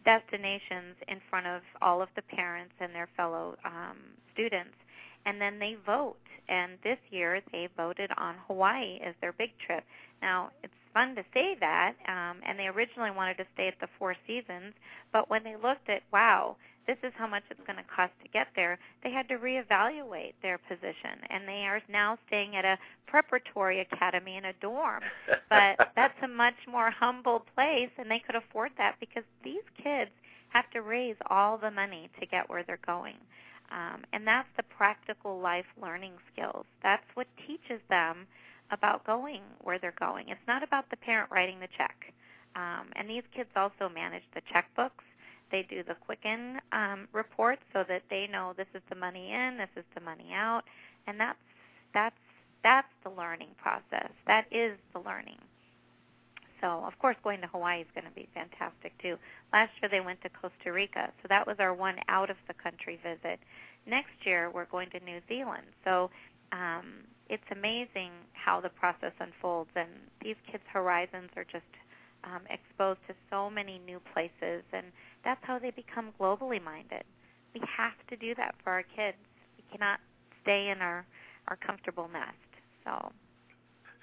destinations 0.04 0.96
in 1.08 1.20
front 1.28 1.46
of 1.46 1.62
all 1.82 2.00
of 2.00 2.08
the 2.16 2.22
parents 2.22 2.72
and 2.80 2.94
their 2.94 3.08
fellow 3.16 3.56
um, 3.64 3.98
students, 4.32 4.74
and 5.26 5.40
then 5.40 5.58
they 5.58 5.76
vote. 5.84 6.16
And 6.48 6.72
this 6.82 6.98
year 7.10 7.40
they 7.52 7.68
voted 7.76 8.10
on 8.16 8.34
Hawaii 8.46 8.98
as 9.04 9.14
their 9.20 9.32
big 9.32 9.50
trip. 9.64 9.84
Now 10.22 10.50
it's 10.64 10.72
fun 10.92 11.14
to 11.14 11.24
say 11.32 11.56
that, 11.60 11.94
um, 12.08 12.38
and 12.46 12.58
they 12.58 12.66
originally 12.66 13.10
wanted 13.10 13.36
to 13.38 13.46
stay 13.54 13.68
at 13.68 13.78
the 13.80 13.88
Four 13.98 14.16
Seasons, 14.26 14.74
but 15.12 15.30
when 15.30 15.44
they 15.44 15.56
looked 15.56 15.88
at 15.88 16.02
wow, 16.12 16.56
this 16.86 16.96
is 17.02 17.12
how 17.16 17.26
much 17.26 17.44
it's 17.50 17.60
going 17.66 17.76
to 17.76 17.84
cost 17.94 18.12
to 18.22 18.28
get 18.28 18.48
there, 18.56 18.78
they 19.04 19.10
had 19.10 19.28
to 19.28 19.36
reevaluate 19.38 20.34
their 20.42 20.58
position, 20.58 21.22
and 21.28 21.46
they 21.46 21.66
are 21.66 21.80
now 21.88 22.18
staying 22.26 22.56
at 22.56 22.64
a 22.64 22.78
preparatory 23.06 23.80
academy 23.80 24.36
in 24.36 24.46
a 24.46 24.52
dorm. 24.54 25.02
But 25.48 25.90
that's 25.96 26.14
a 26.22 26.28
much 26.28 26.54
more 26.70 26.90
humble 26.90 27.44
place, 27.54 27.90
and 27.98 28.08
they 28.08 28.20
could 28.24 28.36
afford 28.36 28.70
that 28.78 28.96
because 29.00 29.24
these 29.42 29.64
kids 29.82 30.10
have 30.50 30.70
to 30.70 30.80
raise 30.80 31.16
all 31.28 31.58
the 31.58 31.70
money 31.72 32.08
to 32.20 32.26
get 32.26 32.48
where 32.48 32.62
they're 32.62 32.78
going. 32.86 33.16
Um, 33.72 34.02
and 34.12 34.26
that's 34.26 34.48
the 34.56 34.62
practical 34.62 35.38
life 35.40 35.66
learning 35.80 36.12
skills. 36.32 36.66
That's 36.82 37.04
what 37.14 37.26
teaches 37.46 37.80
them 37.88 38.26
about 38.70 39.04
going 39.04 39.40
where 39.62 39.78
they're 39.78 39.94
going. 39.98 40.28
It's 40.28 40.40
not 40.46 40.62
about 40.62 40.88
the 40.90 40.96
parent 40.96 41.30
writing 41.30 41.60
the 41.60 41.68
check. 41.76 42.12
Um, 42.56 42.88
and 42.96 43.08
these 43.08 43.22
kids 43.34 43.50
also 43.54 43.88
manage 43.88 44.24
the 44.34 44.42
checkbooks 44.52 45.04
they 45.50 45.62
do 45.62 45.82
the 45.82 45.94
Quicken 45.94 46.60
um, 46.72 47.08
report 47.12 47.58
so 47.72 47.84
that 47.88 48.02
they 48.10 48.28
know 48.30 48.54
this 48.56 48.66
is 48.74 48.82
the 48.88 48.94
money 48.94 49.32
in, 49.32 49.56
this 49.56 49.68
is 49.76 49.84
the 49.94 50.00
money 50.00 50.30
out, 50.34 50.62
and 51.06 51.18
that's 51.18 51.38
that's 51.92 52.16
that's 52.62 52.88
the 53.04 53.10
learning 53.10 53.50
process. 53.60 54.10
That 54.26 54.46
is 54.50 54.76
the 54.92 55.00
learning. 55.00 55.38
So, 56.60 56.84
of 56.86 56.98
course, 56.98 57.16
going 57.24 57.40
to 57.40 57.46
Hawaii 57.46 57.80
is 57.80 57.86
going 57.94 58.04
to 58.04 58.14
be 58.14 58.28
fantastic 58.34 58.92
too. 59.00 59.16
Last 59.52 59.72
year 59.80 59.88
they 59.88 60.00
went 60.00 60.20
to 60.22 60.28
Costa 60.28 60.72
Rica, 60.72 61.10
so 61.22 61.26
that 61.28 61.46
was 61.46 61.56
our 61.58 61.72
one 61.74 61.96
out 62.08 62.30
of 62.30 62.36
the 62.48 62.54
country 62.54 63.00
visit. 63.02 63.40
Next 63.86 64.12
year 64.24 64.50
we're 64.50 64.66
going 64.66 64.90
to 64.90 65.00
New 65.00 65.20
Zealand. 65.28 65.66
So, 65.84 66.10
um, 66.52 67.06
it's 67.30 67.42
amazing 67.52 68.10
how 68.32 68.60
the 68.60 68.68
process 68.68 69.12
unfolds, 69.20 69.70
and 69.76 69.88
these 70.20 70.34
kids' 70.50 70.64
horizons 70.70 71.30
are 71.36 71.44
just 71.44 71.70
um, 72.24 72.42
exposed 72.50 72.98
to 73.06 73.14
so 73.30 73.48
many 73.48 73.80
new 73.86 74.00
places, 74.12 74.64
and 74.72 74.86
that's 75.24 75.40
how 75.44 75.58
they 75.58 75.70
become 75.70 76.10
globally 76.20 76.62
minded. 76.62 77.04
We 77.54 77.60
have 77.76 77.94
to 78.08 78.16
do 78.16 78.34
that 78.34 78.56
for 78.64 78.70
our 78.70 78.82
kids. 78.82 79.16
We 79.56 79.64
cannot 79.70 80.00
stay 80.42 80.70
in 80.70 80.82
our 80.82 81.06
our 81.48 81.56
comfortable 81.56 82.08
nest. 82.12 82.36
So. 82.84 83.12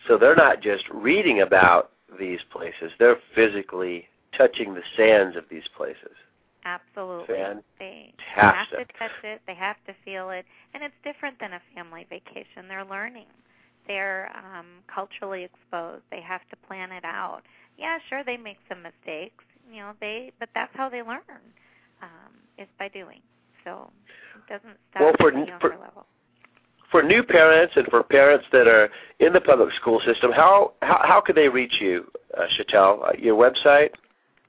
So 0.07 0.17
they're 0.17 0.35
not 0.35 0.61
just 0.61 0.85
reading 0.89 1.41
about 1.41 1.91
these 2.17 2.39
places; 2.49 2.91
they're 2.97 3.19
physically 3.35 4.07
touching 4.37 4.73
the 4.73 4.83
sands 4.95 5.35
of 5.35 5.43
these 5.49 5.67
places. 5.75 6.15
Absolutely. 6.67 7.35
Fantastic. 7.35 8.17
They 8.27 8.41
have 8.41 8.69
to 8.69 8.85
touch 8.99 9.23
it. 9.23 9.41
They 9.47 9.55
have 9.55 9.77
to 9.87 9.93
feel 10.03 10.29
it, 10.31 10.45
and 10.73 10.83
it's 10.83 10.95
different 11.03 11.39
than 11.39 11.53
a 11.53 11.61
family 11.73 12.05
vacation. 12.09 12.67
They're 12.67 12.85
learning. 12.85 13.27
They're 13.87 14.31
um, 14.35 14.65
culturally 14.93 15.43
exposed. 15.45 16.03
They 16.11 16.21
have 16.21 16.41
to 16.49 16.55
plan 16.67 16.91
it 16.91 17.05
out 17.05 17.43
yeah, 17.77 17.97
sure, 18.09 18.23
they 18.23 18.37
make 18.37 18.57
some 18.67 18.81
mistakes, 18.81 19.43
you 19.71 19.79
know, 19.79 19.93
they, 20.01 20.31
but 20.39 20.49
that's 20.53 20.71
how 20.75 20.89
they 20.89 21.01
learn, 21.01 21.21
um, 22.01 22.33
is 22.57 22.67
by 22.79 22.89
doing. 22.89 23.21
So 23.63 23.91
it 24.35 24.51
doesn't 24.51 24.77
stop 24.89 25.01
well, 25.01 25.13
for, 25.19 25.27
at 25.29 25.33
the 25.35 25.47
younger 25.47 25.59
for, 25.59 25.77
level. 25.77 26.05
For 26.91 27.03
new 27.03 27.21
parents 27.21 27.73
and 27.75 27.85
for 27.87 28.01
parents 28.03 28.45
that 28.51 28.67
are 28.67 28.89
in 29.19 29.33
the 29.33 29.41
public 29.41 29.73
school 29.75 30.01
system, 30.05 30.31
how 30.31 30.73
how, 30.81 31.01
how 31.03 31.21
can 31.21 31.35
they 31.35 31.49
reach 31.49 31.75
you, 31.79 32.05
uh, 32.37 32.45
Shetal? 32.57 33.09
Uh, 33.09 33.11
your 33.17 33.35
website? 33.35 33.89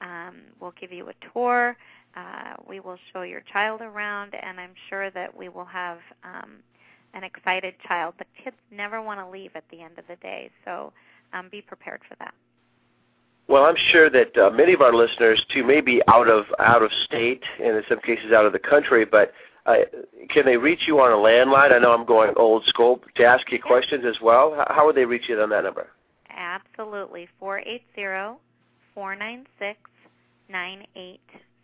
Um, 0.03 0.43
we'll 0.61 0.75
give 0.79 0.93
you 0.93 1.09
a 1.09 1.15
tour. 1.33 1.79
Uh, 2.15 2.57
we 2.69 2.81
will 2.81 2.99
show 3.13 3.23
your 3.23 3.43
child 3.53 3.81
around, 3.81 4.35
and 4.35 4.61
I'm 4.61 4.75
sure 4.89 5.11
that 5.11 5.37
we 5.37 5.49
will 5.49 5.65
have 5.65 5.99
um, 6.25 6.59
an 7.15 7.25
excited 7.25 7.75
child. 7.87 8.15
The 8.19 8.25
kids 8.43 8.57
never 8.71 9.03
want 9.03 9.21
to 9.21 9.29
leave 9.29 9.53
at 9.55 9.65
the 9.71 9.83
end 9.83 9.99
of 9.99 10.07
the 10.09 10.17
day, 10.17 10.51
so 10.65 10.93
um, 11.33 11.49
be 11.51 11.61
prepared 11.61 12.01
for 12.09 12.15
that. 12.19 12.35
Well, 13.49 13.65
I'm 13.65 13.77
sure 13.93 14.11
that 14.11 14.37
uh, 14.37 14.51
many 14.51 14.75
of 14.75 14.83
our 14.83 14.93
listeners 14.93 15.45
too 15.53 15.65
may 15.65 15.81
be 15.81 16.03
out 16.07 16.29
of 16.29 16.45
out 16.59 16.83
of 16.83 16.91
state 17.05 17.43
and 17.63 17.77
in 17.77 17.83
some 17.89 18.01
cases 18.01 18.31
out 18.33 18.45
of 18.45 18.53
the 18.53 18.59
country, 18.59 19.07
but 19.07 19.33
uh, 19.65 19.77
can 20.29 20.45
they 20.45 20.57
reach 20.57 20.81
you 20.87 21.01
on 21.01 21.13
a 21.13 21.17
landline? 21.17 21.73
I 21.73 21.79
know 21.79 21.93
I'm 21.93 22.05
going 22.05 22.33
old 22.37 22.67
school 22.67 23.01
to 23.17 23.25
ask 23.25 23.51
you 23.51 23.61
questions 23.61 24.05
as 24.07 24.21
well. 24.23 24.65
How 24.69 24.85
would 24.87 24.97
they 24.97 25.07
reach 25.07 25.29
you 25.29 25.41
on 25.41 25.49
that 25.51 25.65
number? 25.65 25.89
Absolutely, 26.31 27.27
four 27.41 27.61
eight 27.61 27.85
zero 27.95 28.39
four 28.95 29.17
nine 29.17 29.47
six 29.59 29.79
nine 30.51 30.87
eight 30.95 31.21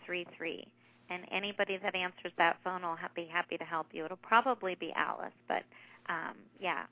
three 0.07 0.26
three. 0.37 0.66
And 1.14 1.24
anybody 1.31 1.79
that 1.83 1.94
answers 1.94 2.33
that 2.38 2.57
phone 2.64 2.83
will 2.83 2.96
be 3.14 3.27
happy 3.27 3.57
to 3.57 3.64
help 3.64 3.87
you. 3.92 4.05
It'll 4.05 4.16
probably 4.16 4.74
be 4.74 4.92
Alice, 4.96 5.33
but 5.46 5.62
um, 6.09 6.35
yeah, 6.59 6.85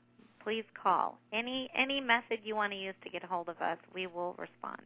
please 0.43 0.65
call. 0.81 1.19
Any 1.33 1.69
any 1.77 2.01
method 2.01 2.39
you 2.45 2.55
want 2.55 2.73
to 2.73 2.79
use 2.79 2.95
to 3.03 3.11
get 3.11 3.25
a 3.25 3.27
hold 3.27 3.49
of 3.49 3.61
us, 3.61 3.79
we 3.95 4.07
will 4.07 4.35
respond. 4.39 4.83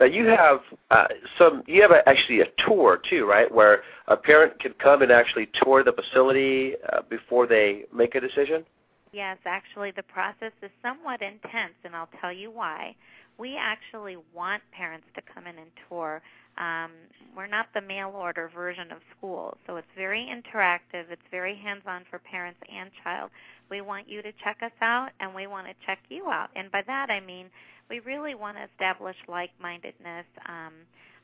Now 0.00 0.06
you 0.06 0.26
have 0.26 0.60
uh, 0.90 1.08
some. 1.38 1.62
You 1.66 1.82
have 1.82 1.90
a, 1.90 2.08
actually 2.08 2.40
a 2.40 2.46
tour 2.66 3.00
too, 3.10 3.26
right? 3.26 3.52
Where 3.52 3.82
a 4.06 4.16
parent 4.16 4.58
can 4.60 4.72
come 4.82 5.02
and 5.02 5.10
actually 5.10 5.48
tour 5.62 5.82
the 5.84 5.92
facility 5.92 6.74
uh, 6.92 7.02
before 7.08 7.46
they 7.46 7.84
make 7.94 8.14
a 8.14 8.20
decision. 8.20 8.64
Yes, 9.12 9.38
actually, 9.46 9.90
the 9.90 10.02
process 10.02 10.52
is 10.62 10.70
somewhat 10.82 11.22
intense, 11.22 11.74
and 11.84 11.96
I'll 11.96 12.10
tell 12.20 12.32
you 12.32 12.50
why. 12.50 12.94
We 13.38 13.56
actually 13.56 14.16
want 14.34 14.62
parents 14.72 15.06
to 15.14 15.22
come 15.32 15.46
in 15.46 15.56
and 15.58 15.70
tour. 15.88 16.20
Um, 16.58 16.90
we're 17.36 17.46
not 17.46 17.66
the 17.74 17.80
mail 17.80 18.12
order 18.14 18.50
version 18.52 18.90
of 18.90 18.98
school, 19.16 19.56
so 19.66 19.76
it's 19.76 19.86
very 19.96 20.26
interactive. 20.26 21.04
It's 21.10 21.22
very 21.30 21.56
hands 21.56 21.82
on 21.86 22.02
for 22.10 22.18
parents 22.18 22.58
and 22.72 22.90
child. 23.04 23.30
We 23.70 23.80
want 23.80 24.08
you 24.08 24.22
to 24.22 24.32
check 24.42 24.58
us 24.62 24.72
out, 24.80 25.10
and 25.20 25.34
we 25.34 25.46
want 25.46 25.66
to 25.68 25.74
check 25.86 25.98
you 26.08 26.30
out. 26.30 26.50
And 26.56 26.72
by 26.72 26.82
that, 26.86 27.10
I 27.10 27.20
mean 27.20 27.46
we 27.88 28.00
really 28.00 28.34
want 28.34 28.56
to 28.56 28.64
establish 28.72 29.16
like 29.28 29.50
mindedness. 29.60 30.26
Um, 30.46 30.72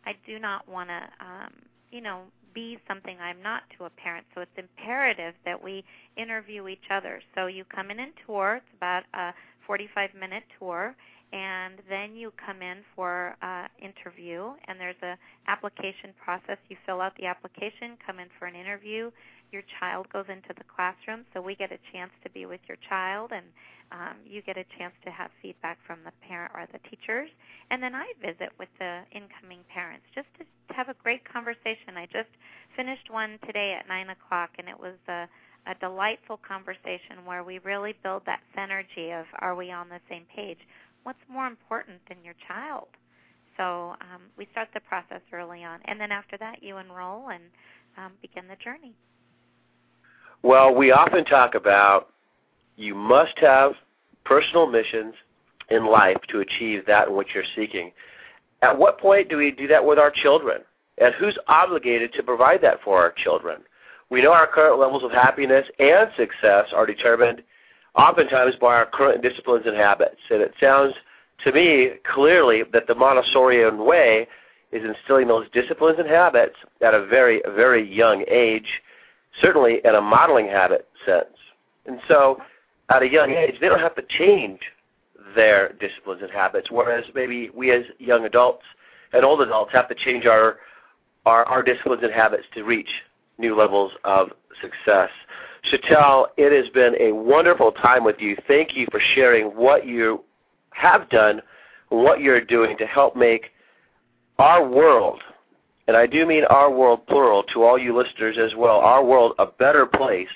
I 0.07 0.15
do 0.27 0.39
not 0.39 0.69
want 0.69 0.89
to, 0.89 1.03
um, 1.25 1.53
you 1.91 2.01
know, 2.01 2.23
be 2.55 2.79
something 2.87 3.17
I'm 3.21 3.43
not 3.43 3.63
to 3.79 3.85
a 3.85 3.91
parent. 3.91 4.27
So 4.35 4.41
it's 4.41 4.51
imperative 4.57 5.35
that 5.45 5.63
we 5.63 5.85
interview 6.17 6.69
each 6.69 6.91
other. 6.91 7.21
So 7.35 7.47
you 7.47 7.65
come 7.65 7.91
in 7.91 8.01
and 8.01 8.13
tour. 8.27 8.57
It's 8.57 8.77
about 8.77 9.03
a 9.15 9.33
45 9.67 10.11
minute 10.19 10.45
tour 10.59 10.95
and 11.35 11.83
then 11.91 12.15
you 12.15 12.33
come 12.39 12.63
in 12.63 12.79
for 12.95 13.35
uh, 13.43 13.67
interview 13.83 14.53
and 14.69 14.79
there's 14.79 15.03
a 15.03 15.19
application 15.51 16.15
process. 16.23 16.59
You 16.69 16.77
fill 16.87 17.01
out 17.01 17.13
the 17.19 17.27
application 17.27 17.99
come 18.07 18.21
in 18.21 18.29
for 18.39 18.47
an 18.47 18.55
interview. 18.55 19.11
Your 19.51 19.63
child 19.81 20.07
goes 20.13 20.27
into 20.29 20.55
the 20.57 20.63
classroom 20.71 21.27
so 21.35 21.43
we 21.43 21.57
get 21.57 21.73
a 21.73 21.79
chance 21.93 22.13
to 22.23 22.31
be 22.31 22.47
with 22.47 22.61
your 22.69 22.79
child 22.89 23.33
and 23.35 23.45
um, 23.91 24.17
you 24.25 24.43
get 24.43 24.57
a 24.57 24.65
chance 24.79 24.95
to 25.05 25.11
have 25.11 25.31
feedback 25.43 25.79
from 25.85 25.99
the 26.05 26.13
parent 26.23 26.53
or 26.55 26.69
the 26.71 26.79
teachers. 26.89 27.29
And 27.71 27.83
then 27.83 27.97
i 27.97 28.07
visit 28.23 28.55
with 28.59 28.71
the 28.79 29.03
incoming 29.11 29.67
parents 29.75 30.07
just 30.15 30.29
to 30.39 30.47
have 30.71 30.89
a 30.89 30.95
great 31.03 31.27
conversation. 31.27 31.99
I 31.99 32.07
just 32.07 32.31
finished 32.77 33.11
one 33.11 33.39
today 33.45 33.77
at 33.79 33.89
nine 33.89 34.11
o'clock 34.11 34.51
and 34.59 34.69
it 34.69 34.79
was 34.79 34.95
a 35.09 35.27
a 35.67 35.75
delightful 35.81 36.39
conversation 36.47 37.25
where 37.25 37.43
we 37.43 37.59
really 37.61 37.95
build 38.03 38.21
that 38.27 38.41
synergy 38.55 39.19
of 39.19 39.25
are 39.39 39.55
we 39.55 39.71
on 39.71 39.89
the 39.89 40.01
same 40.11 40.27
page 40.37 40.59
what's 41.05 41.19
more 41.31 41.47
important 41.47 42.01
than 42.09 42.19
your 42.25 42.35
child? 42.49 42.89
So 43.57 43.95
um, 44.01 44.23
we 44.37 44.49
start 44.51 44.69
the 44.75 44.81
process 44.81 45.21
early 45.33 45.63
on, 45.63 45.79
and 45.85 46.01
then 46.01 46.11
after 46.11 46.37
that, 46.39 46.63
you 46.63 46.79
enroll 46.79 47.29
and 47.29 47.45
um, 47.97 48.13
begin 48.21 48.49
the 48.49 48.57
journey. 48.57 48.95
Well, 50.43 50.75
we 50.75 50.91
often 50.91 51.25
talk 51.25 51.55
about 51.55 52.09
you 52.77 52.95
must 52.95 53.39
have 53.39 53.73
personal 54.25 54.67
missions 54.67 55.15
in 55.71 55.87
life 55.87 56.19
to 56.31 56.41
achieve 56.41 56.85
that 56.87 57.11
which 57.11 57.29
you're 57.35 57.45
seeking. 57.55 57.93
At 58.63 58.77
what 58.77 58.99
point 58.99 59.29
do 59.29 59.37
we 59.37 59.51
do 59.51 59.67
that 59.69 59.85
with 59.85 59.99
our 59.99 60.11
children? 60.11 60.63
And 60.99 61.15
who's 61.15 61.37
obligated 61.49 62.13
to 62.15 62.23
provide 62.23 62.61
that 62.63 62.81
for 62.85 62.99
our 62.99 63.13
children? 63.23 63.63
We 64.11 64.23
know 64.23 64.33
our 64.33 64.47
current 64.47 64.79
levels 64.79 65.03
of 65.03 65.11
happiness 65.11 65.67
and 65.79 66.11
success 66.17 66.67
are 66.73 66.87
determined 66.87 67.43
oftentimes 67.97 68.55
by 68.61 68.75
our 68.75 68.87
current 68.87 69.23
disciplines 69.23 69.65
and 69.67 69.77
habits. 69.77 70.21
And 70.31 70.43
it 70.43 70.55
sounds 70.61 70.95
to 71.45 71.53
me 71.53 71.91
clearly 72.13 72.63
that 72.73 72.87
the 72.87 72.95
Montessorian 72.95 73.85
way 73.85 74.27
is 74.73 74.83
instilling 74.85 75.29
those 75.29 75.47
disciplines 75.53 75.99
and 75.99 76.09
habits 76.09 76.57
at 76.85 76.95
a 76.95 77.07
very, 77.07 77.43
very 77.55 77.89
young 77.89 78.25
age, 78.29 78.67
certainly 79.41 79.81
in 79.85 79.95
a 79.95 80.01
modeling 80.01 80.47
habit 80.47 80.89
sense. 81.07 81.37
And 81.87 82.01
so 82.09 82.39
at 82.91 83.03
a 83.03 83.09
young 83.09 83.31
age, 83.31 83.55
they 83.61 83.69
don't 83.69 83.81
have 83.81 83.95
to 83.97 84.03
change 84.09 84.61
their 85.35 85.73
disciplines 85.75 86.23
and 86.23 86.31
habits, 86.31 86.69
whereas 86.71 87.05
maybe 87.15 87.51
we 87.55 87.71
as 87.71 87.85
young 87.99 88.25
adults 88.25 88.65
and 89.13 89.25
old 89.25 89.41
adults 89.41 89.73
have 89.73 89.89
to 89.89 89.95
change 89.95 90.27
our, 90.27 90.59
our, 91.25 91.45
our 91.45 91.63
disciplines 91.63 92.03
and 92.03 92.13
habits 92.13 92.45
to 92.55 92.65
reach 92.65 92.89
new 93.39 93.57
levels 93.57 93.93
of 94.05 94.29
success. 94.61 95.11
Shetal, 95.71 96.27
it 96.37 96.53
has 96.53 96.71
been 96.73 96.95
a 97.01 97.13
wonderful 97.13 97.73
time 97.73 98.05
with 98.05 98.17
you. 98.19 98.37
Thank 98.47 98.77
you 98.77 98.87
for 98.91 99.01
sharing 99.15 99.47
what 99.47 99.87
you 99.87 100.23
have 100.71 101.09
done, 101.09 101.41
what 101.89 102.21
you're 102.21 102.45
doing 102.45 102.77
to 102.79 102.87
help 102.87 103.17
make 103.17 103.51
our 104.39 104.67
world, 104.67 105.21
and 105.87 105.97
I 105.97 106.07
do 106.07 106.27
mean 106.27 106.45
our 106.45 106.71
world 106.71 107.07
plural 107.07 107.45
to 107.55 107.63
all 107.63 107.79
you 107.79 107.97
listeners 107.97 108.37
as 108.39 108.57
well, 108.57 108.79
our 108.79 109.05
world 109.05 109.35
a 109.39 109.47
better 109.47 109.87
place 109.87 110.29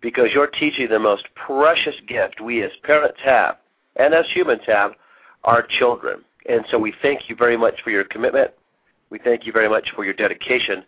because 0.00 0.28
you're 0.32 0.46
teaching 0.46 0.88
the 0.88 0.98
most 0.98 1.26
precious 1.34 1.94
gift 2.06 2.40
we 2.40 2.62
as 2.62 2.70
parents 2.82 3.18
have 3.24 3.56
and 3.96 4.14
as 4.14 4.24
humans 4.32 4.62
have, 4.66 4.92
our 5.44 5.66
children. 5.78 6.22
And 6.48 6.64
so 6.70 6.78
we 6.78 6.92
thank 7.02 7.28
you 7.28 7.36
very 7.36 7.56
much 7.56 7.74
for 7.82 7.90
your 7.90 8.04
commitment. 8.04 8.50
We 9.10 9.18
thank 9.18 9.46
you 9.46 9.52
very 9.52 9.68
much 9.68 9.88
for 9.94 10.04
your 10.04 10.14
dedication. 10.14 10.84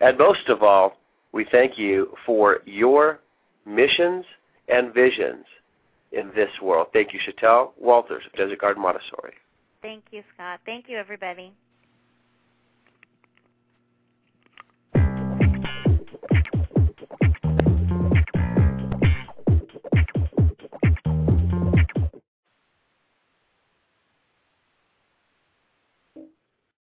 And 0.00 0.16
most 0.16 0.48
of 0.48 0.62
all, 0.62 0.96
we 1.32 1.46
thank 1.50 1.78
you 1.78 2.14
for 2.26 2.60
your 2.64 3.20
missions 3.66 4.24
and 4.68 4.92
visions 4.92 5.44
in 6.12 6.30
this 6.34 6.50
world. 6.62 6.88
Thank 6.92 7.12
you, 7.12 7.20
Shetal 7.20 7.70
Walters 7.78 8.22
of 8.26 8.32
Desert 8.32 8.60
Garden 8.60 8.82
Montessori. 8.82 9.34
Thank 9.82 10.04
you, 10.10 10.22
Scott. 10.34 10.60
Thank 10.66 10.88
you, 10.88 10.96
everybody. 10.96 11.52